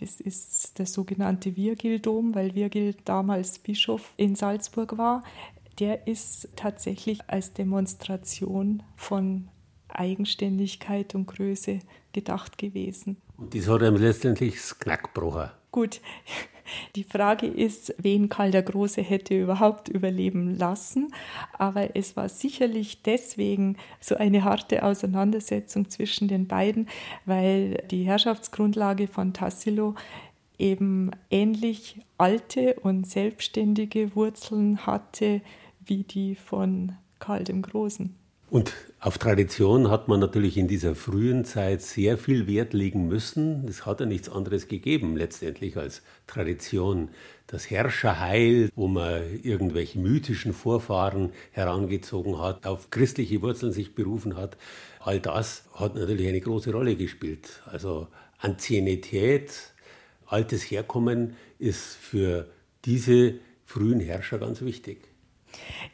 [0.00, 5.24] Das ist der sogenannte Virgildom, weil Virgil damals Bischof in Salzburg war.
[5.80, 9.48] Der ist tatsächlich als Demonstration von
[9.88, 11.80] Eigenständigkeit und Größe
[12.12, 13.16] gedacht gewesen.
[13.36, 15.50] Und das hat ihm letztendlich das Knack gebrochen.
[15.70, 16.00] Gut,
[16.96, 21.12] die Frage ist, wen Karl der Große hätte überhaupt überleben lassen.
[21.52, 26.88] Aber es war sicherlich deswegen so eine harte Auseinandersetzung zwischen den beiden,
[27.24, 29.94] weil die Herrschaftsgrundlage von Tassilo
[30.58, 35.40] eben ähnlich alte und selbstständige Wurzeln hatte
[35.86, 38.17] wie die von Karl dem Großen.
[38.50, 43.68] Und auf Tradition hat man natürlich in dieser frühen Zeit sehr viel Wert legen müssen.
[43.68, 47.10] Es hat ja nichts anderes gegeben letztendlich als Tradition.
[47.46, 54.56] Das Herrscherheil, wo man irgendwelche mythischen Vorfahren herangezogen hat, auf christliche Wurzeln sich berufen hat,
[55.00, 57.62] all das hat natürlich eine große Rolle gespielt.
[57.66, 59.52] Also Anzienität,
[60.26, 62.48] altes Herkommen ist für
[62.86, 63.34] diese
[63.66, 65.07] frühen Herrscher ganz wichtig.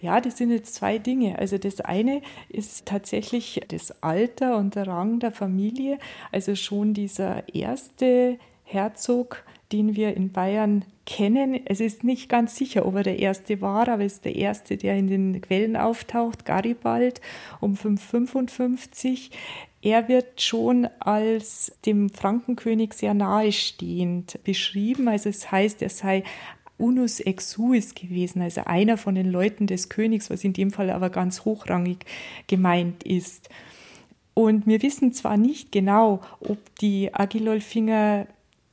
[0.01, 1.39] Ja, das sind jetzt zwei Dinge.
[1.39, 5.99] Also das eine ist tatsächlich das Alter und der Rang der Familie.
[6.33, 11.61] Also schon dieser erste Herzog, den wir in Bayern kennen.
[11.67, 14.77] Es ist nicht ganz sicher, ob er der erste war, aber es ist der erste,
[14.77, 17.21] der in den Quellen auftaucht, Garibald
[17.61, 19.31] um 555.
[19.83, 25.09] Er wird schon als dem Frankenkönig sehr nahestehend beschrieben.
[25.09, 26.25] Also es heißt, er sei
[26.79, 31.11] unus exuis gewesen, also einer von den Leuten des Königs, was in dem Fall aber
[31.11, 31.99] ganz hochrangig
[32.47, 33.49] gemeint ist.
[34.35, 38.27] Und wir wissen zwar nicht genau, ob die Agilolfinger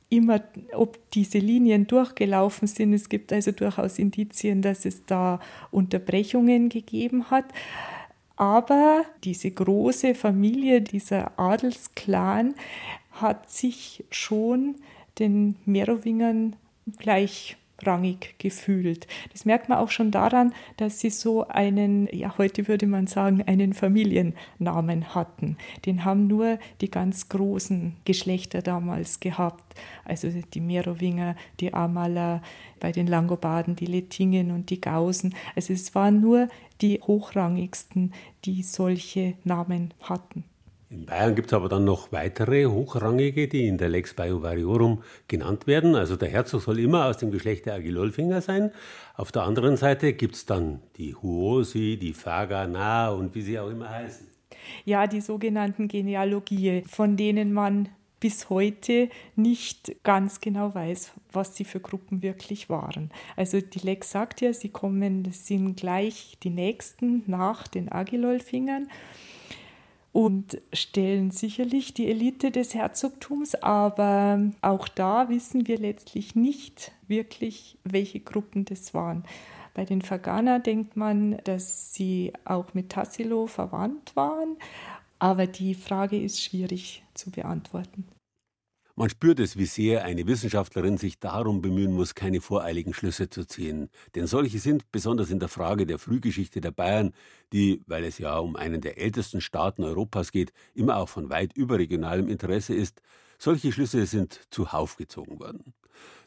[0.08, 0.42] immer,
[0.72, 2.92] ob diese Linien durchgelaufen sind.
[2.92, 5.40] Es gibt also durchaus Indizien, dass es da
[5.70, 7.46] Unterbrechungen gegeben hat.
[8.36, 12.54] Aber diese große Familie, dieser Adelsklan,
[13.12, 14.76] hat sich schon
[15.18, 16.56] den Merowingern
[16.98, 17.56] gleich
[17.86, 19.06] rangig gefühlt.
[19.32, 23.42] Das merkt man auch schon daran, dass sie so einen, ja, heute würde man sagen,
[23.42, 25.56] einen Familiennamen hatten.
[25.86, 29.74] Den haben nur die ganz großen Geschlechter damals gehabt.
[30.04, 32.42] Also die Merowinger, die Amaler,
[32.80, 35.34] bei den Langobarden die Lettingen und die Gausen.
[35.54, 36.48] Also es waren nur
[36.80, 38.12] die hochrangigsten,
[38.44, 40.44] die solche Namen hatten.
[40.92, 45.66] In Bayern gibt es aber dann noch weitere hochrangige, die in der Lex Biovariorum genannt
[45.66, 45.94] werden.
[45.94, 48.72] Also der Herzog soll immer aus dem Geschlecht der Agilolfinger sein.
[49.16, 53.70] Auf der anderen Seite gibt es dann die Huosi, die Fagana und wie sie auch
[53.70, 54.26] immer heißen.
[54.84, 57.88] Ja, die sogenannten Genealogie, von denen man
[58.20, 63.10] bis heute nicht ganz genau weiß, was sie für Gruppen wirklich waren.
[63.34, 68.88] Also die Lex sagt ja, sie kommen, sind gleich die nächsten nach den Agilolfingern
[70.12, 77.78] und stellen sicherlich die Elite des Herzogtums, aber auch da wissen wir letztlich nicht wirklich,
[77.84, 79.24] welche Gruppen das waren.
[79.74, 84.56] Bei den Fagana denkt man, dass sie auch mit Tassilo verwandt waren,
[85.18, 88.06] aber die Frage ist schwierig zu beantworten.
[88.94, 93.46] Man spürt es, wie sehr eine Wissenschaftlerin sich darum bemühen muss, keine voreiligen Schlüsse zu
[93.46, 93.88] ziehen.
[94.14, 97.14] Denn solche sind, besonders in der Frage der Frühgeschichte der Bayern,
[97.54, 101.56] die, weil es ja um einen der ältesten Staaten Europas geht, immer auch von weit
[101.56, 103.00] überregionalem Interesse ist,
[103.38, 105.72] solche Schlüsse sind zuhauf gezogen worden.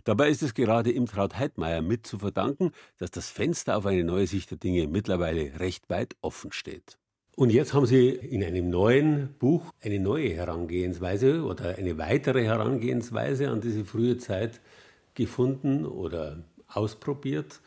[0.03, 4.28] Dabei ist es gerade Imtraut Heidmeier mit zu verdanken, dass das Fenster auf eine neue
[4.28, 6.97] Sicht der Dinge mittlerweile recht weit offen steht.
[7.36, 13.49] Und jetzt haben Sie in einem neuen Buch eine neue Herangehensweise oder eine weitere Herangehensweise
[13.49, 14.61] an diese frühe Zeit
[15.15, 17.59] gefunden oder ausprobiert,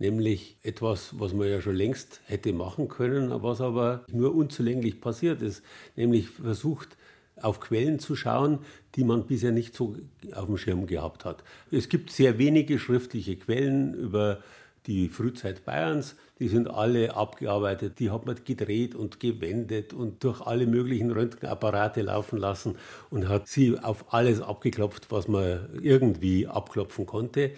[0.00, 5.40] nämlich etwas, was man ja schon längst hätte machen können, was aber nur unzulänglich passiert
[5.40, 5.62] ist,
[5.94, 6.96] nämlich versucht,
[7.40, 8.58] auf Quellen zu schauen,
[8.96, 9.94] die man bisher nicht so
[10.34, 11.44] auf dem Schirm gehabt hat.
[11.70, 14.42] Es gibt sehr wenige schriftliche Quellen über
[14.86, 20.40] die Frühzeit Bayerns, die sind alle abgearbeitet, die hat man gedreht und gewendet und durch
[20.40, 22.76] alle möglichen Röntgenapparate laufen lassen
[23.10, 27.52] und hat sie auf alles abgeklopft, was man irgendwie abklopfen konnte.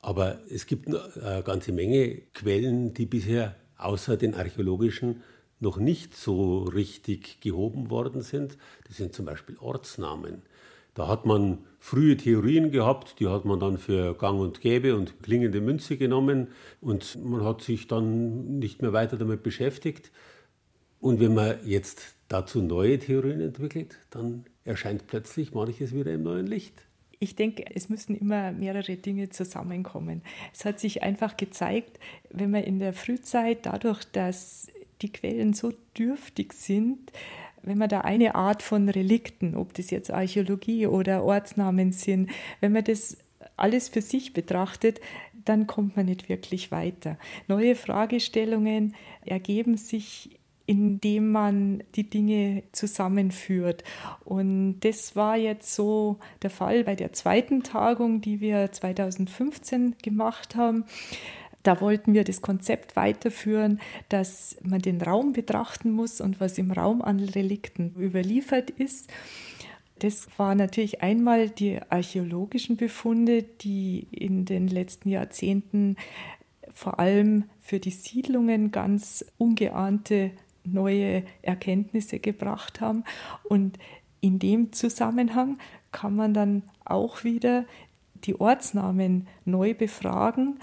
[0.00, 5.22] Aber es gibt eine ganze Menge Quellen, die bisher außer den archäologischen
[5.58, 8.58] noch nicht so richtig gehoben worden sind.
[8.86, 10.42] Das sind zum Beispiel Ortsnamen.
[10.96, 15.22] Da hat man frühe Theorien gehabt, die hat man dann für gang und gäbe und
[15.22, 16.48] klingende Münze genommen
[16.80, 20.10] und man hat sich dann nicht mehr weiter damit beschäftigt.
[20.98, 26.46] Und wenn man jetzt dazu neue Theorien entwickelt, dann erscheint plötzlich manches wieder im neuen
[26.46, 26.86] Licht.
[27.18, 30.22] Ich denke, es müssen immer mehrere Dinge zusammenkommen.
[30.54, 34.68] Es hat sich einfach gezeigt, wenn man in der Frühzeit dadurch, dass
[35.02, 37.12] die Quellen so dürftig sind,
[37.62, 42.30] wenn man da eine Art von Relikten, ob das jetzt Archäologie oder Ortsnamen sind,
[42.60, 43.18] wenn man das
[43.56, 45.00] alles für sich betrachtet,
[45.44, 47.18] dann kommt man nicht wirklich weiter.
[47.48, 48.94] Neue Fragestellungen
[49.24, 50.30] ergeben sich
[50.66, 53.84] indem man die Dinge zusammenführt.
[54.24, 60.56] Und das war jetzt so der Fall bei der zweiten Tagung, die wir 2015 gemacht
[60.56, 60.84] haben.
[61.66, 66.70] Da wollten wir das Konzept weiterführen, dass man den Raum betrachten muss und was im
[66.70, 69.10] Raum an Relikten überliefert ist.
[69.98, 75.96] Das war natürlich einmal die archäologischen Befunde, die in den letzten Jahrzehnten
[76.72, 80.30] vor allem für die Siedlungen ganz ungeahnte
[80.62, 83.02] neue Erkenntnisse gebracht haben.
[83.42, 83.76] Und
[84.20, 85.58] in dem Zusammenhang
[85.90, 87.64] kann man dann auch wieder
[88.22, 90.60] die Ortsnamen neu befragen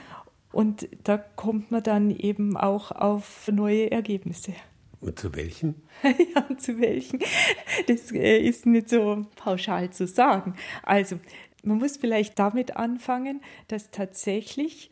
[0.54, 4.54] und da kommt man dann eben auch auf neue Ergebnisse.
[5.02, 5.82] Und zu welchen?
[6.04, 7.20] ja, zu welchen?
[7.88, 10.56] Das äh, ist nicht so pauschal zu sagen.
[10.84, 11.20] Also,
[11.64, 14.92] man muss vielleicht damit anfangen, dass tatsächlich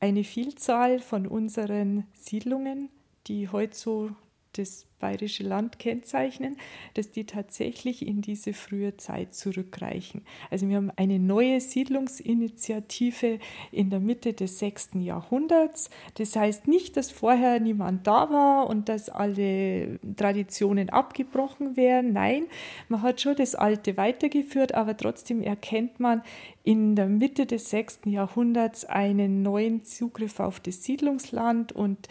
[0.00, 2.88] eine Vielzahl von unseren Siedlungen,
[3.26, 4.10] die heute so
[4.58, 6.56] das bayerische Land kennzeichnen,
[6.94, 10.22] dass die tatsächlich in diese frühe Zeit zurückreichen.
[10.50, 13.38] Also wir haben eine neue Siedlungsinitiative
[13.70, 14.90] in der Mitte des 6.
[14.94, 15.90] Jahrhunderts.
[16.14, 22.12] Das heißt nicht, dass vorher niemand da war und dass alle Traditionen abgebrochen wären.
[22.12, 22.46] Nein,
[22.88, 26.22] man hat schon das Alte weitergeführt, aber trotzdem erkennt man
[26.64, 28.00] in der Mitte des 6.
[28.06, 32.08] Jahrhunderts einen neuen Zugriff auf das Siedlungsland und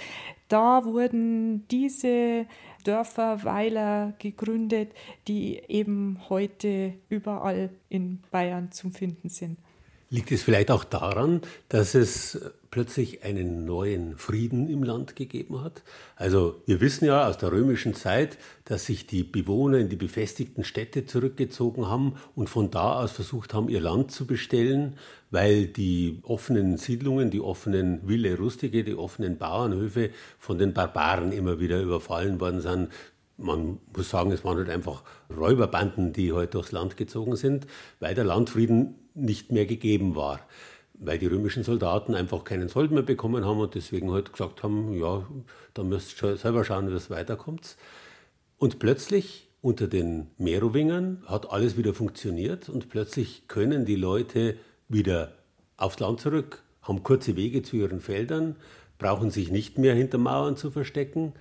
[0.47, 2.45] da wurden diese
[2.83, 4.93] Dörfer, Weiler gegründet,
[5.27, 9.57] die eben heute überall in Bayern zu finden sind.
[10.09, 12.39] Liegt es vielleicht auch daran, dass es
[12.71, 15.83] plötzlich einen neuen Frieden im Land gegeben hat?
[16.15, 20.63] Also wir wissen ja aus der römischen Zeit, dass sich die Bewohner in die befestigten
[20.63, 24.97] Städte zurückgezogen haben und von da aus versucht haben, ihr Land zu bestellen,
[25.31, 31.59] weil die offenen Siedlungen, die offenen Ville Rustige, die offenen Bauernhöfe von den Barbaren immer
[31.59, 32.89] wieder überfallen worden sind
[33.37, 35.03] man muss sagen, es waren halt einfach
[35.35, 37.67] Räuberbanden, die heute halt durchs Land gezogen sind,
[37.99, 40.39] weil der Landfrieden nicht mehr gegeben war.
[40.99, 44.93] Weil die römischen Soldaten einfach keinen Sold mehr bekommen haben und deswegen halt gesagt haben,
[44.93, 45.27] ja,
[45.73, 47.77] da müsst ihr selber schauen, wie das weiterkommt.
[48.57, 54.55] Und plötzlich unter den Merowingern hat alles wieder funktioniert und plötzlich können die Leute
[54.87, 55.33] wieder
[55.77, 58.55] aufs Land zurück, haben kurze Wege zu ihren Feldern,
[58.97, 61.33] brauchen sich nicht mehr hinter Mauern zu verstecken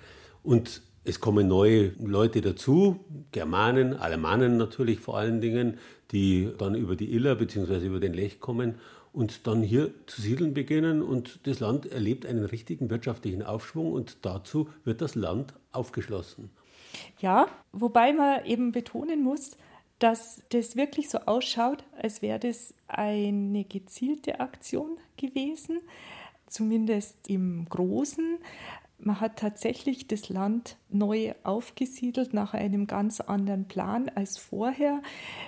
[0.42, 2.98] und es kommen neue Leute dazu,
[3.30, 5.78] Germanen, Alemannen natürlich vor allen Dingen,
[6.10, 7.86] die dann über die Iller bzw.
[7.86, 8.74] über den Lech kommen
[9.16, 14.18] und dann hier zu siedeln beginnen und das Land erlebt einen richtigen wirtschaftlichen Aufschwung und
[14.20, 16.50] dazu wird das Land aufgeschlossen.
[17.18, 19.56] Ja, wobei man eben betonen muss,
[20.00, 25.80] dass das wirklich so ausschaut, als wäre das eine gezielte Aktion gewesen,
[26.46, 28.36] zumindest im Großen.
[28.98, 35.02] Man hat tatsächlich das Land neu aufgesiedelt nach einem ganz anderen Plan als vorher.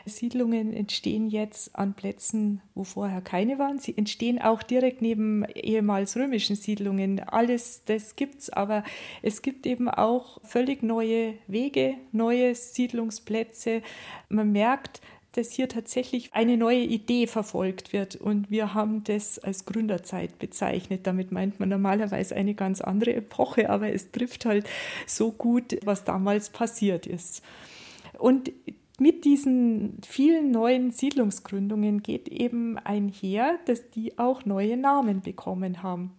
[0.05, 3.79] Siedlungen entstehen jetzt an Plätzen, wo vorher keine waren.
[3.79, 7.21] Sie entstehen auch direkt neben ehemals römischen Siedlungen.
[7.21, 8.85] Alles das gibt es, aber
[9.23, 13.81] es gibt eben auch völlig neue Wege, neue Siedlungsplätze.
[14.29, 15.01] Man merkt,
[15.33, 18.17] dass hier tatsächlich eine neue Idee verfolgt wird.
[18.17, 21.07] Und wir haben das als Gründerzeit bezeichnet.
[21.07, 24.69] Damit meint man normalerweise eine ganz andere Epoche, aber es trifft halt
[25.07, 27.43] so gut, was damals passiert ist.
[28.19, 28.51] Und
[28.99, 36.13] mit diesen vielen neuen Siedlungsgründungen geht eben einher, dass die auch neue Namen bekommen haben.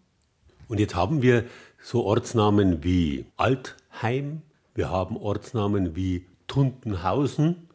[0.70, 1.45] Und jetzt haben wir
[1.82, 4.43] so Ortsnamen wie Altheim,
[4.76, 7.69] wir haben Ortsnamen wie Tuntenhausen,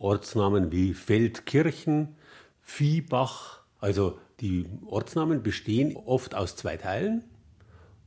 [0.00, 2.16] Ortsnamen wie Feldkirchen,
[2.62, 3.60] Viehbach.
[3.78, 7.24] Also die Ortsnamen bestehen oft aus zwei Teilen.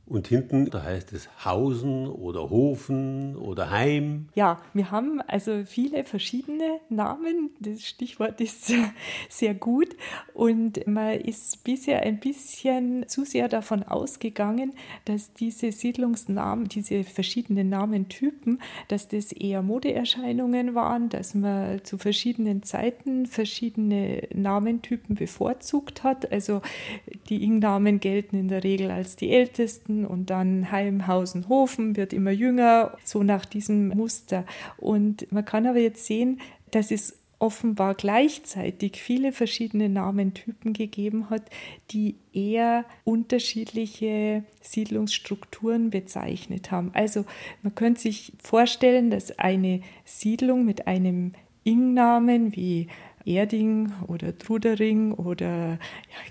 [0.06, 4.28] Und hinten, da heißt es Hausen oder Hofen oder Heim.
[4.34, 7.50] Ja, wir haben also viele verschiedene Namen.
[7.58, 8.70] Das Stichwort ist
[9.30, 9.96] sehr gut.
[10.34, 14.74] Und man ist bisher ein bisschen zu sehr davon ausgegangen,
[15.06, 22.62] dass diese Siedlungsnamen, diese verschiedenen Namentypen, dass das eher Modeerscheinungen waren, dass man zu verschiedenen
[22.62, 26.30] Zeiten verschiedene Namentypen bevorzugt hat.
[26.30, 26.60] Also
[27.30, 32.12] die Ing-Namen gelten in der Regel als die ältesten Garten und dann Heimhausen, Hofen wird
[32.12, 34.44] immer jünger, so nach diesem Muster.
[34.76, 36.40] Und man kann aber jetzt sehen,
[36.70, 41.42] dass es offenbar gleichzeitig viele verschiedene Namentypen gegeben hat,
[41.90, 46.90] die eher unterschiedliche Siedlungsstrukturen bezeichnet haben.
[46.94, 47.24] Also
[47.62, 51.32] man könnte sich vorstellen, dass eine Siedlung mit einem
[51.64, 52.88] Ing-Namen wie
[53.26, 55.78] Erding oder Trudering oder ja,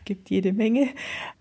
[0.05, 0.89] gibt jede Menge.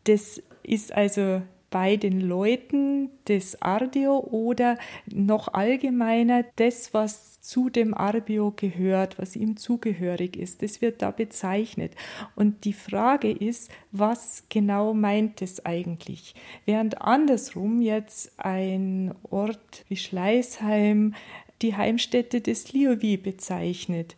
[0.04, 1.42] Das ist also
[1.72, 9.34] bei den Leuten des Arbio oder noch allgemeiner das, was zu dem Arbio gehört, was
[9.34, 10.62] ihm zugehörig ist.
[10.62, 11.94] Das wird da bezeichnet.
[12.36, 16.34] Und die Frage ist, was genau meint es eigentlich?
[16.66, 21.14] Während andersrum jetzt ein Ort wie Schleißheim
[21.62, 24.14] die Heimstätte des Liovi bezeichnet,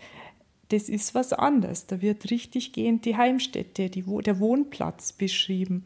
[0.70, 1.86] das ist was anderes.
[1.86, 5.84] Da wird richtiggehend die Heimstätte, die, der Wohnplatz beschrieben.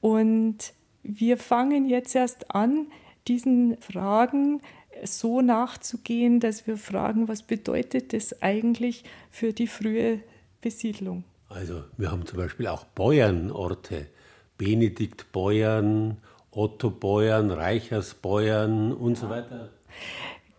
[0.00, 2.86] Und wir fangen jetzt erst an,
[3.28, 4.60] diesen Fragen
[5.04, 10.20] so nachzugehen, dass wir fragen, was bedeutet das eigentlich für die frühe
[10.60, 11.24] Besiedlung?
[11.48, 14.06] Also wir haben zum Beispiel auch Bäuernorte,
[14.58, 16.18] Benedikt Beuern,
[16.50, 19.70] Otto Beuern, Reichers Beuern und so weiter.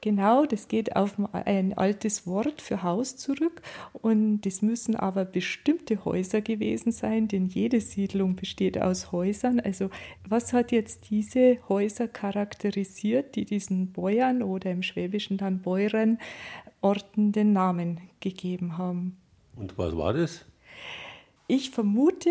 [0.03, 3.61] Genau, das geht auf ein altes Wort für Haus zurück
[3.93, 9.59] und es müssen aber bestimmte Häuser gewesen sein, denn jede Siedlung besteht aus Häusern.
[9.59, 9.91] Also
[10.27, 16.17] was hat jetzt diese Häuser charakterisiert, die diesen Bäuern oder im Schwäbischen dann Bäuern
[16.81, 19.17] Orten den Namen gegeben haben?
[19.55, 20.45] Und was war das?
[21.45, 22.29] Ich vermute,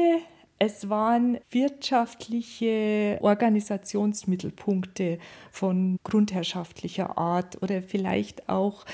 [0.63, 5.19] es waren wirtschaftliche Organisationsmittelpunkte
[5.51, 8.85] von grundherrschaftlicher Art oder vielleicht auch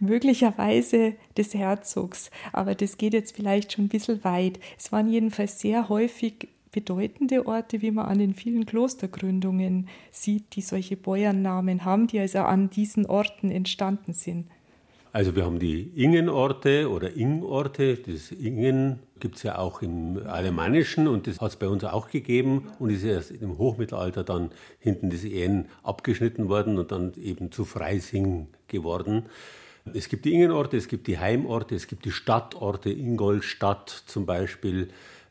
[0.00, 2.30] möglicherweise des Herzogs.
[2.54, 4.58] Aber das geht jetzt vielleicht schon ein bisschen weit.
[4.78, 10.62] Es waren jedenfalls sehr häufig bedeutende Orte, wie man an den vielen Klostergründungen sieht, die
[10.62, 14.46] solche Bäuernamen haben, die also an diesen Orten entstanden sind.
[15.14, 17.96] Also wir haben die Ingenorte oder Ingorte.
[17.98, 22.08] Das Ingen gibt es ja auch im Alemannischen und das hat es bei uns auch
[22.08, 27.52] gegeben und ist erst im Hochmittelalter dann hinten das Ehren abgeschnitten worden und dann eben
[27.52, 29.26] zu Freising geworden.
[29.92, 34.88] Es gibt die Ingenorte, es gibt die Heimorte, es gibt die Stadtorte, Ingolstadt zum Beispiel.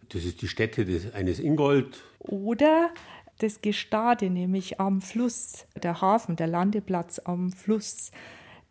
[0.09, 2.03] Das ist die Stätte des, eines Ingold.
[2.19, 2.91] Oder
[3.39, 8.11] das Gestade, nämlich am Fluss, der Hafen, der Landeplatz am Fluss.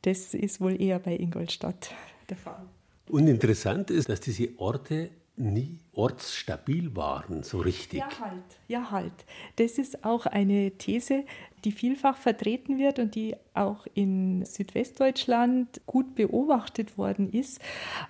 [0.03, 1.95] Das ist wohl eher bei Ingolstadt
[2.29, 2.67] der Fall.
[3.09, 7.99] Und interessant ist, dass diese Orte nie ortsstabil waren, so richtig.
[7.99, 8.43] Ja, halt.
[8.69, 9.13] Ja, halt.
[9.57, 11.25] Das ist auch eine These,
[11.65, 17.61] die vielfach vertreten wird und die auch in Südwestdeutschland gut beobachtet worden ist.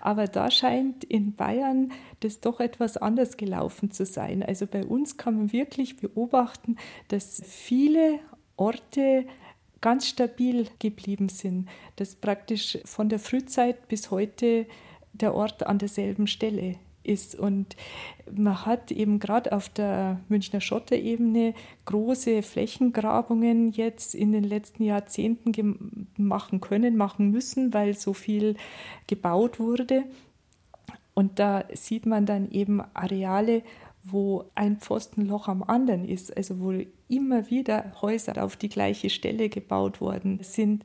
[0.01, 4.43] Aber da scheint in Bayern das doch etwas anders gelaufen zu sein.
[4.43, 6.77] Also bei uns kann man wirklich beobachten,
[7.09, 8.19] dass viele
[8.57, 9.25] Orte
[9.81, 14.67] ganz stabil geblieben sind, dass praktisch von der Frühzeit bis heute
[15.13, 17.35] der Ort an derselben Stelle ist.
[17.35, 17.77] Und
[18.31, 21.55] man hat eben gerade auf der Münchner Schotterebene
[21.87, 28.57] große Flächengrabungen jetzt in den letzten Jahrzehnten machen können, machen müssen, weil so viel
[29.07, 30.05] gebaut wurde.
[31.15, 33.63] Und da sieht man dann eben Areale,
[34.05, 36.73] wo ein Pfostenloch am anderen ist, also wo
[37.11, 40.85] immer wieder Häuser auf die gleiche Stelle gebaut worden sind,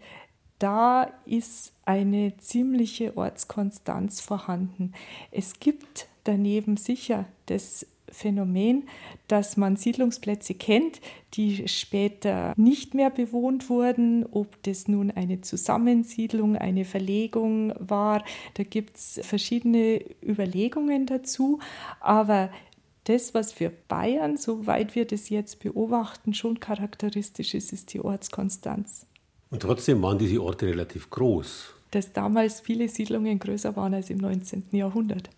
[0.59, 4.93] da ist eine ziemliche Ortskonstanz vorhanden.
[5.31, 8.87] Es gibt daneben sicher das Phänomen,
[9.27, 11.01] dass man Siedlungsplätze kennt,
[11.33, 18.23] die später nicht mehr bewohnt wurden, ob das nun eine Zusammensiedlung, eine Verlegung war.
[18.53, 21.59] Da gibt es verschiedene Überlegungen dazu,
[21.99, 22.49] aber
[23.05, 29.05] das, was für Bayern, soweit wir das jetzt beobachten, schon charakteristisch ist, ist die Ortskonstanz.
[29.51, 31.73] Und trotzdem waren diese Orte relativ groß.
[31.91, 34.65] Dass damals viele Siedlungen größer waren als im 19.
[34.71, 35.29] Jahrhundert.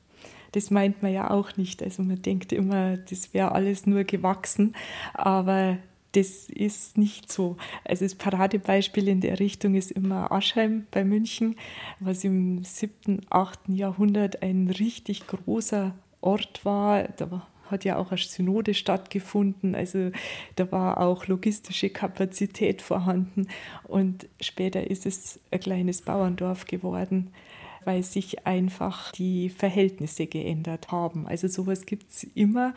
[0.53, 1.83] Das meint man ja auch nicht.
[1.83, 4.75] Also man denkt immer, das wäre alles nur gewachsen,
[5.13, 5.77] aber
[6.13, 7.57] das ist nicht so.
[7.83, 11.57] Also das Paradebeispiel in der Richtung ist immer Aschheim bei München,
[11.99, 13.59] was im 7., 8.
[13.67, 17.03] Jahrhundert ein richtig großer Ort war.
[17.17, 19.75] Da hat ja auch eine Synode stattgefunden.
[19.75, 20.11] Also
[20.55, 23.47] da war auch logistische Kapazität vorhanden.
[23.83, 27.31] Und später ist es ein kleines Bauerndorf geworden,
[27.85, 31.27] weil sich einfach die Verhältnisse geändert haben.
[31.27, 32.73] Also sowas gibt es immer.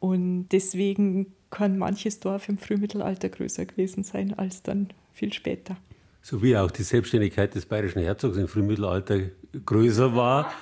[0.00, 5.76] Und deswegen kann manches Dorf im Frühmittelalter größer gewesen sein als dann viel später.
[6.22, 9.20] So wie auch die Selbstständigkeit des bayerischen Herzogs im Frühmittelalter
[9.64, 10.52] größer war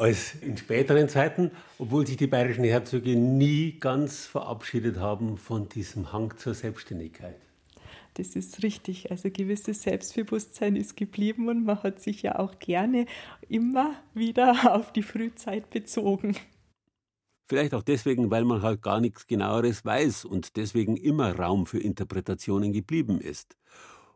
[0.00, 6.12] als in späteren Zeiten, obwohl sich die bayerischen Herzöge nie ganz verabschiedet haben von diesem
[6.12, 7.36] Hang zur Selbstständigkeit.
[8.14, 9.10] das ist richtig.
[9.10, 13.06] Also gewisses Selbstbewusstsein ist geblieben und man hat sich ja auch gerne
[13.48, 16.34] immer wieder auf die Frühzeit bezogen.
[17.48, 21.80] Vielleicht auch deswegen, weil man halt gar nichts genaueres weiß und deswegen immer Raum für
[21.80, 23.56] Interpretationen geblieben ist.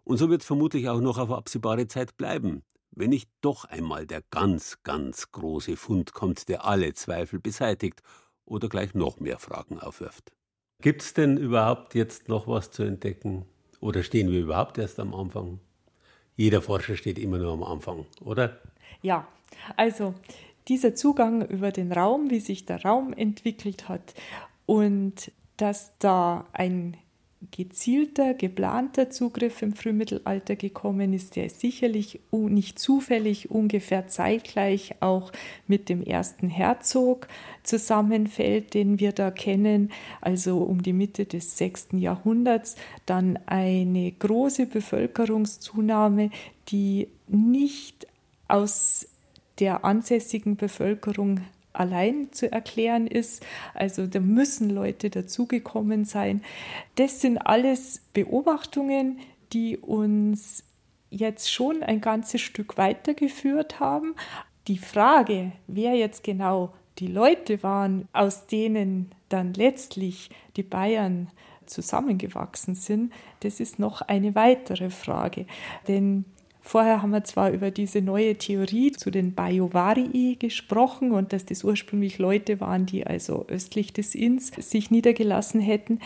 [0.04, 2.62] Und so wird es vermutlich auch noch auf absehbare Zeit bleiben,
[2.96, 8.02] wenn nicht doch einmal der ganz, ganz große Fund kommt, der alle Zweifel beseitigt
[8.44, 10.32] oder gleich noch mehr Fragen aufwirft.
[10.80, 13.46] Gibt es denn überhaupt jetzt noch was zu entdecken?
[13.80, 15.60] Oder stehen wir überhaupt erst am Anfang?
[16.36, 18.60] Jeder Forscher steht immer nur am Anfang, oder?
[19.02, 19.26] Ja,
[19.76, 20.14] also
[20.68, 24.14] dieser Zugang über den Raum, wie sich der Raum entwickelt hat
[24.66, 26.96] und dass da ein
[27.50, 35.32] gezielter, geplanter Zugriff im Frühmittelalter gekommen ist, der sicherlich nicht zufällig ungefähr zeitgleich auch
[35.66, 37.28] mit dem ersten Herzog
[37.62, 39.90] zusammenfällt, den wir da kennen,
[40.20, 41.88] also um die Mitte des 6.
[41.92, 42.76] Jahrhunderts,
[43.06, 46.30] dann eine große Bevölkerungszunahme,
[46.68, 48.06] die nicht
[48.48, 49.08] aus
[49.58, 51.40] der ansässigen Bevölkerung
[51.74, 53.44] allein zu erklären ist.
[53.74, 56.42] Also da müssen Leute dazugekommen sein.
[56.96, 59.18] Das sind alles Beobachtungen,
[59.52, 60.64] die uns
[61.10, 64.14] jetzt schon ein ganzes Stück weitergeführt haben.
[64.66, 71.28] Die Frage, wer jetzt genau die Leute waren, aus denen dann letztlich die Bayern
[71.66, 75.46] zusammengewachsen sind, das ist noch eine weitere Frage.
[75.88, 76.24] Denn
[76.66, 81.62] Vorher haben wir zwar über diese neue Theorie zu den Bajovarii gesprochen und dass das
[81.62, 86.00] ursprünglich Leute waren, die also östlich des Inns sich niedergelassen hätten.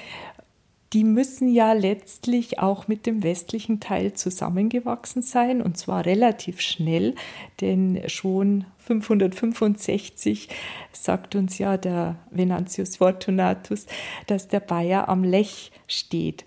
[0.92, 7.14] Die müssen ja letztlich auch mit dem westlichen Teil zusammengewachsen sein und zwar relativ schnell,
[7.60, 10.48] denn schon 565
[10.90, 13.86] sagt uns ja der Venantius Fortunatus,
[14.26, 16.44] dass der Bayer am Lech steht.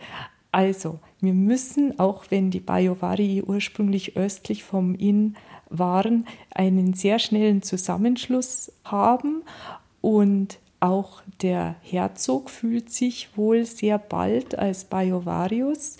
[0.51, 5.35] Also, wir müssen, auch wenn die Bajovari ursprünglich östlich vom Inn
[5.69, 9.43] waren, einen sehr schnellen Zusammenschluss haben
[10.01, 15.97] und auch der Herzog fühlt sich wohl sehr bald als Bajovarius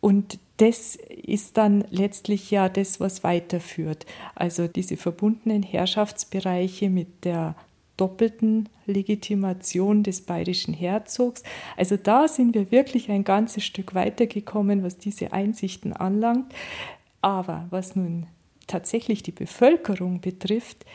[0.00, 4.06] und das ist dann letztlich ja das, was weiterführt.
[4.34, 7.54] Also diese verbundenen Herrschaftsbereiche mit der
[7.98, 11.42] doppelten Legitimation des bayerischen Herzogs.
[11.76, 16.52] Also da sind wir wirklich ein ganzes Stück weitergekommen, was diese Einsichten anlangt.
[17.20, 18.26] Aber was nun
[18.66, 20.86] tatsächlich die Bevölkerung betrifft,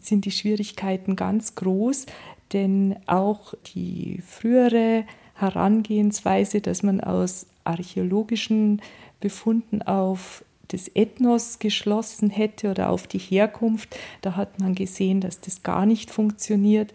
[0.00, 2.06] sind die Schwierigkeiten ganz groß,
[2.52, 5.04] denn auch die frühere
[5.34, 8.80] Herangehensweise, dass man aus archäologischen
[9.20, 13.96] Befunden auf das Ethnos geschlossen hätte oder auf die Herkunft.
[14.22, 16.92] Da hat man gesehen, dass das gar nicht funktioniert.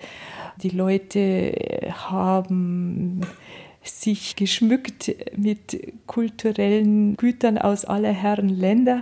[0.62, 1.54] Die Leute
[2.10, 3.22] haben
[3.84, 9.02] sich geschmückt mit kulturellen Gütern aus aller Herren Länder.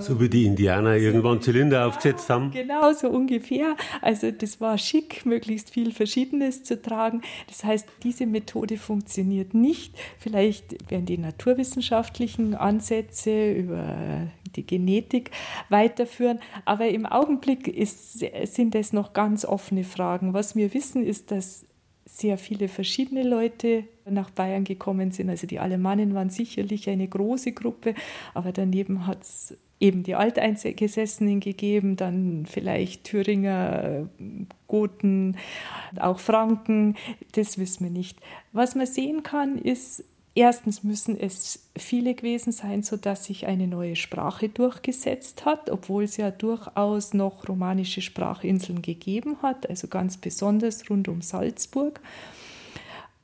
[0.00, 2.50] So wie die Indianer irgendwann Zylinder aufgesetzt haben.
[2.50, 3.76] Genau, so ungefähr.
[4.02, 7.22] Also das war schick, möglichst viel Verschiedenes zu tragen.
[7.48, 9.94] Das heißt, diese Methode funktioniert nicht.
[10.18, 15.30] Vielleicht werden die naturwissenschaftlichen Ansätze über die Genetik
[15.68, 16.40] weiterführen.
[16.64, 20.32] Aber im Augenblick ist, sind es noch ganz offene Fragen.
[20.32, 21.66] Was wir wissen, ist, dass
[22.06, 25.28] sehr viele verschiedene Leute nach Bayern gekommen sind.
[25.28, 27.94] Also die Alemannen waren sicherlich eine große Gruppe,
[28.32, 34.08] aber daneben hat es eben die Alteingesessenen gegeben, dann vielleicht Thüringer,
[34.68, 35.36] Goten,
[35.98, 36.94] auch Franken,
[37.32, 38.18] das wissen wir nicht.
[38.52, 40.04] Was man sehen kann, ist,
[40.36, 46.16] erstens müssen es viele gewesen sein, sodass sich eine neue Sprache durchgesetzt hat, obwohl es
[46.18, 52.00] ja durchaus noch romanische Sprachinseln gegeben hat, also ganz besonders rund um Salzburg.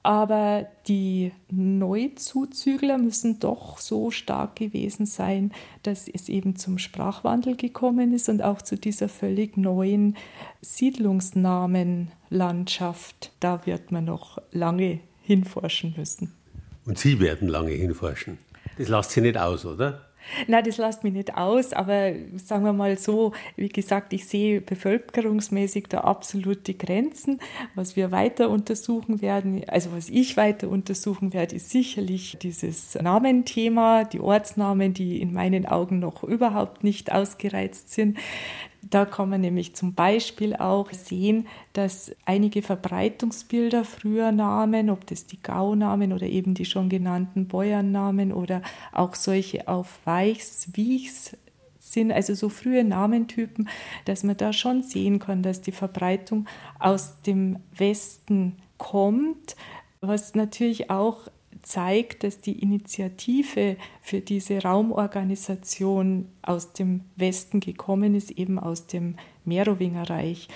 [0.02, 5.52] Aber die Neuzuzügler müssen doch so stark gewesen sein,
[5.84, 10.16] dass es eben zum Sprachwandel gekommen ist und auch zu dieser völlig neuen
[10.60, 13.30] Siedlungsnamenlandschaft.
[13.38, 16.32] Da wird man noch lange hinforschen müssen.
[16.85, 18.39] Und Sie werden lange hinforschen.
[18.78, 20.12] Das lasst Sie nicht aus, oder?
[20.47, 24.61] Nein, das lässt mich nicht aus, aber sagen wir mal so, wie gesagt, ich sehe
[24.61, 27.41] bevölkerungsmäßig da absolute Grenzen.
[27.74, 34.05] Was wir weiter untersuchen werden, also was ich weiter untersuchen werde, ist sicherlich dieses Namenthema,
[34.05, 38.18] die Ortsnamen, die in meinen Augen noch überhaupt nicht ausgereizt sind.
[38.93, 45.24] Da kann man nämlich zum Beispiel auch sehen, dass einige Verbreitungsbilder früher Namen, ob das
[45.24, 48.61] die Gaunamen oder eben die schon genannten Bäuernamen oder
[48.93, 51.34] auch solche auf Weichs, Wiechs
[51.78, 53.66] sind, also so frühe Namentypen,
[54.05, 56.47] dass man da schon sehen kann, dass die Verbreitung
[56.78, 59.57] aus dem Westen kommt,
[60.03, 61.28] was natürlich auch
[61.62, 69.16] zeigt, dass die Initiative für diese Raumorganisation aus dem Westen gekommen ist, eben aus dem
[69.44, 70.48] Merowingerreich.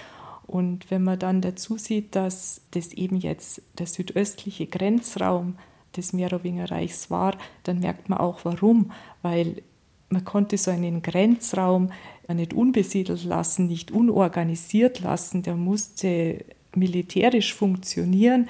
[0.46, 5.56] Und wenn man dann dazu sieht, dass das eben jetzt der südöstliche Grenzraum
[5.96, 8.92] des Merowingerreichs war, dann merkt man auch warum,
[9.22, 9.62] weil
[10.08, 11.90] man konnte so einen Grenzraum
[12.32, 16.44] nicht unbesiedelt lassen, nicht unorganisiert lassen, der musste
[16.74, 18.48] militärisch funktionieren,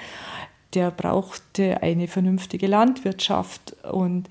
[0.77, 4.29] der brauchte eine vernünftige Landwirtschaft und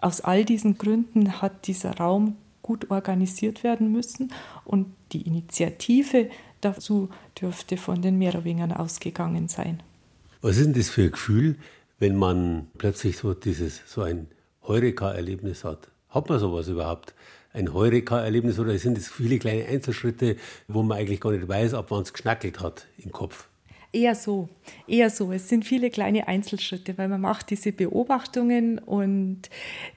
[0.00, 4.32] aus all diesen Gründen hat dieser Raum gut organisiert werden müssen
[4.64, 6.30] und die Initiative
[6.60, 7.08] dazu
[7.40, 9.82] dürfte von den Merowingern ausgegangen sein.
[10.40, 11.56] Was ist denn das für ein Gefühl,
[11.98, 14.28] wenn man plötzlich so dieses so ein
[14.62, 15.88] Heureka-Erlebnis hat?
[16.10, 17.14] Hat man sowas überhaupt?
[17.52, 20.36] Ein Heureka-Erlebnis oder sind es viele kleine Einzelschritte,
[20.68, 23.48] wo man eigentlich gar nicht weiß, ab wann es geschnackelt hat im Kopf?
[23.98, 24.48] Eher so,
[24.86, 25.32] eher so.
[25.32, 29.50] Es sind viele kleine Einzelschritte, weil man macht diese Beobachtungen und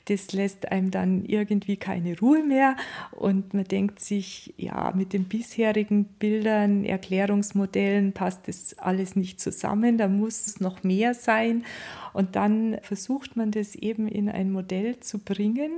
[0.05, 2.75] das lässt einem dann irgendwie keine Ruhe mehr.
[3.11, 9.99] Und man denkt sich, ja, mit den bisherigen Bildern, Erklärungsmodellen passt das alles nicht zusammen,
[9.99, 11.63] da muss es noch mehr sein.
[12.11, 15.73] Und dann versucht man das eben in ein Modell zu bringen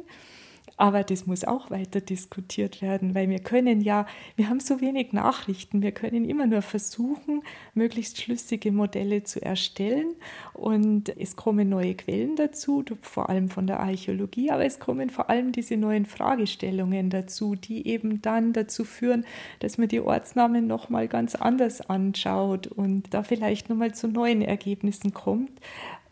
[0.77, 5.13] aber das muss auch weiter diskutiert werden, weil wir können ja, wir haben so wenig
[5.13, 7.43] Nachrichten, wir können immer nur versuchen,
[7.75, 10.15] möglichst schlüssige Modelle zu erstellen.
[10.53, 15.29] Und es kommen neue Quellen dazu, vor allem von der Archäologie, aber es kommen vor
[15.29, 19.25] allem diese neuen Fragestellungen dazu, die eben dann dazu führen,
[19.59, 25.13] dass man die Ortsnamen nochmal ganz anders anschaut und da vielleicht nochmal zu neuen Ergebnissen
[25.13, 25.51] kommt.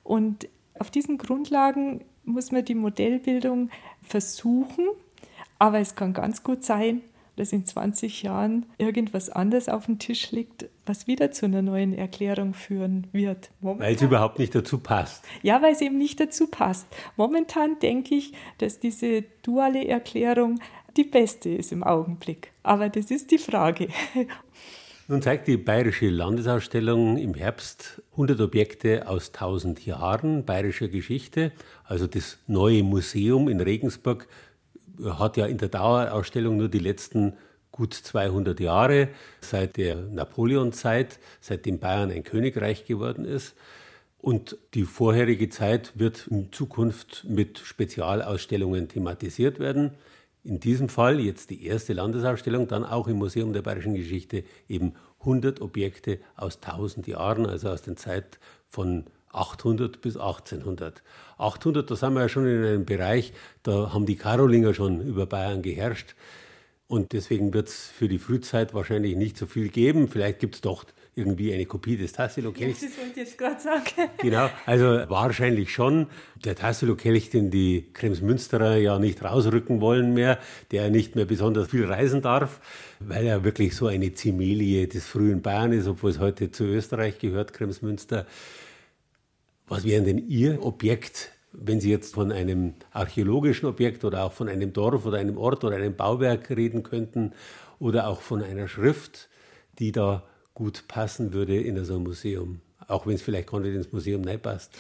[0.04, 0.48] Und
[0.78, 3.70] auf diesen Grundlagen muss man die Modellbildung
[4.02, 4.88] versuchen,
[5.60, 7.02] aber es kann ganz gut sein,
[7.38, 11.94] dass in 20 Jahren irgendwas anderes auf dem Tisch liegt, was wieder zu einer neuen
[11.94, 13.50] Erklärung führen wird.
[13.62, 15.24] Momentan, weil es überhaupt nicht dazu passt.
[15.42, 16.88] Ja, weil es eben nicht dazu passt.
[17.16, 20.60] Momentan denke ich, dass diese duale Erklärung
[20.98, 22.52] die beste ist im Augenblick.
[22.64, 23.88] Aber das ist die Frage.
[25.08, 31.52] Nun zeigt die Bayerische Landesausstellung im Herbst 100 Objekte aus 1000 Jahren bayerischer Geschichte.
[31.84, 34.28] Also das neue Museum in Regensburg
[35.04, 37.34] hat ja in der Dauerausstellung nur die letzten
[37.72, 39.10] gut 200 Jahre
[39.42, 43.56] seit der Napoleonzeit, seitdem Bayern ein Königreich geworden ist.
[44.20, 49.92] Und die vorherige Zeit wird in Zukunft mit Spezialausstellungen thematisiert werden
[50.44, 54.94] in diesem Fall jetzt die erste Landesausstellung, dann auch im Museum der Bayerischen Geschichte eben
[55.20, 61.04] 100 Objekte aus 1000 Jahren, also aus der Zeit von 800 bis 1800.
[61.38, 63.34] 800, da sind wir ja schon in einem Bereich,
[63.64, 66.16] da haben die Karolinger schon über Bayern geherrscht.
[66.88, 70.10] Und deswegen wird es für die Frühzeit wahrscheinlich nicht so viel geben.
[70.10, 70.84] Vielleicht gibt es doch
[71.14, 72.82] irgendwie eine Kopie des Tassilo-Kelchs.
[72.82, 73.84] Das wollte ich jetzt gerade sagen.
[74.20, 76.08] Genau, also wahrscheinlich schon.
[76.46, 80.40] Der Tassilo-Kelch, den die Kremsmünsterer ja nicht rausrücken wollen mehr,
[80.72, 82.62] der nicht mehr besonders viel reisen darf,
[83.00, 87.20] weil er wirklich so eine Zimelie des frühen Bayern ist, obwohl es heute zu Österreich
[87.20, 88.26] gehört, Kremsmünster.
[89.68, 94.48] Was wäre denn Ihr Objekt, wenn Sie jetzt von einem archäologischen Objekt oder auch von
[94.48, 97.34] einem Dorf oder einem Ort oder einem Bauwerk reden könnten
[97.80, 99.28] oder auch von einer Schrift,
[99.80, 100.24] die da
[100.54, 102.62] gut passen würde in so ein Museum.
[102.88, 104.74] Auch wenn es vielleicht gar nicht ins Museum nicht passt.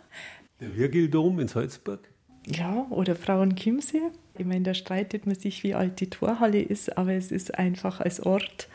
[0.60, 2.00] Der Virgildom in Salzburg?
[2.46, 4.10] Ja, oder Frauenchiemsee.
[4.36, 8.00] Ich meine, da streitet man sich, wie alt die Torhalle ist, aber es ist einfach
[8.00, 8.68] als Ort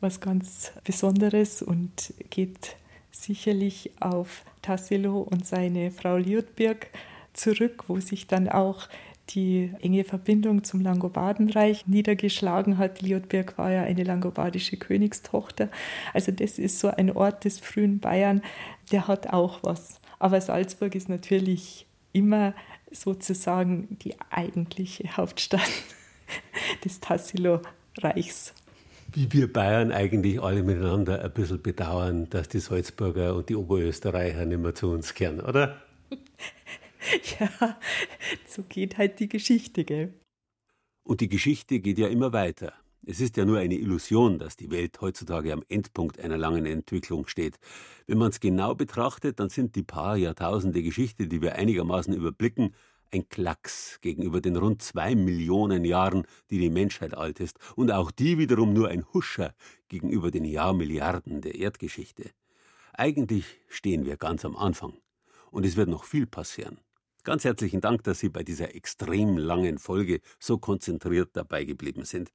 [0.00, 2.76] was ganz Besonderes und geht
[3.10, 6.88] sicherlich auf Tassilo und seine Frau Liutberg
[7.32, 8.88] zurück, wo sich dann auch
[9.34, 13.00] die enge Verbindung zum Langobardenreich niedergeschlagen hat.
[13.00, 15.68] Liotberg war ja eine langobardische Königstochter.
[16.12, 18.42] Also das ist so ein Ort des frühen Bayern,
[18.92, 20.00] der hat auch was.
[20.18, 22.54] Aber Salzburg ist natürlich immer
[22.90, 25.60] sozusagen die eigentliche Hauptstadt
[26.84, 28.54] des Tassilo-Reichs.
[29.12, 34.44] Wie wir Bayern eigentlich alle miteinander ein bisschen bedauern, dass die Salzburger und die Oberösterreicher
[34.44, 35.82] nicht mehr zu uns kehren, oder?
[37.40, 37.78] ja,
[38.46, 40.14] so geht halt die Geschichte, gell?
[41.02, 42.72] Und die Geschichte geht ja immer weiter.
[43.06, 47.26] Es ist ja nur eine Illusion, dass die Welt heutzutage am Endpunkt einer langen Entwicklung
[47.26, 47.58] steht.
[48.06, 52.74] Wenn man es genau betrachtet, dann sind die paar Jahrtausende Geschichte, die wir einigermaßen überblicken,
[53.10, 58.10] ein Klacks gegenüber den rund zwei Millionen Jahren, die die Menschheit alt ist, und auch
[58.10, 59.54] die wiederum nur ein Huscher
[59.88, 62.30] gegenüber den Jahrmilliarden der Erdgeschichte.
[62.92, 64.94] Eigentlich stehen wir ganz am Anfang,
[65.50, 66.78] und es wird noch viel passieren.
[67.22, 72.32] Ganz herzlichen Dank, dass Sie bei dieser extrem langen Folge so konzentriert dabei geblieben sind.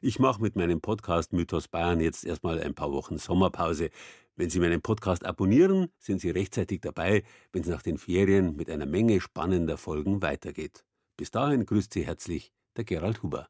[0.00, 3.90] Ich mache mit meinem Podcast Mythos Bayern jetzt erstmal ein paar Wochen Sommerpause.
[4.36, 8.70] Wenn Sie meinen Podcast abonnieren, sind Sie rechtzeitig dabei, wenn es nach den Ferien mit
[8.70, 10.84] einer Menge spannender Folgen weitergeht.
[11.16, 13.48] Bis dahin grüßt Sie herzlich der Gerald Huber.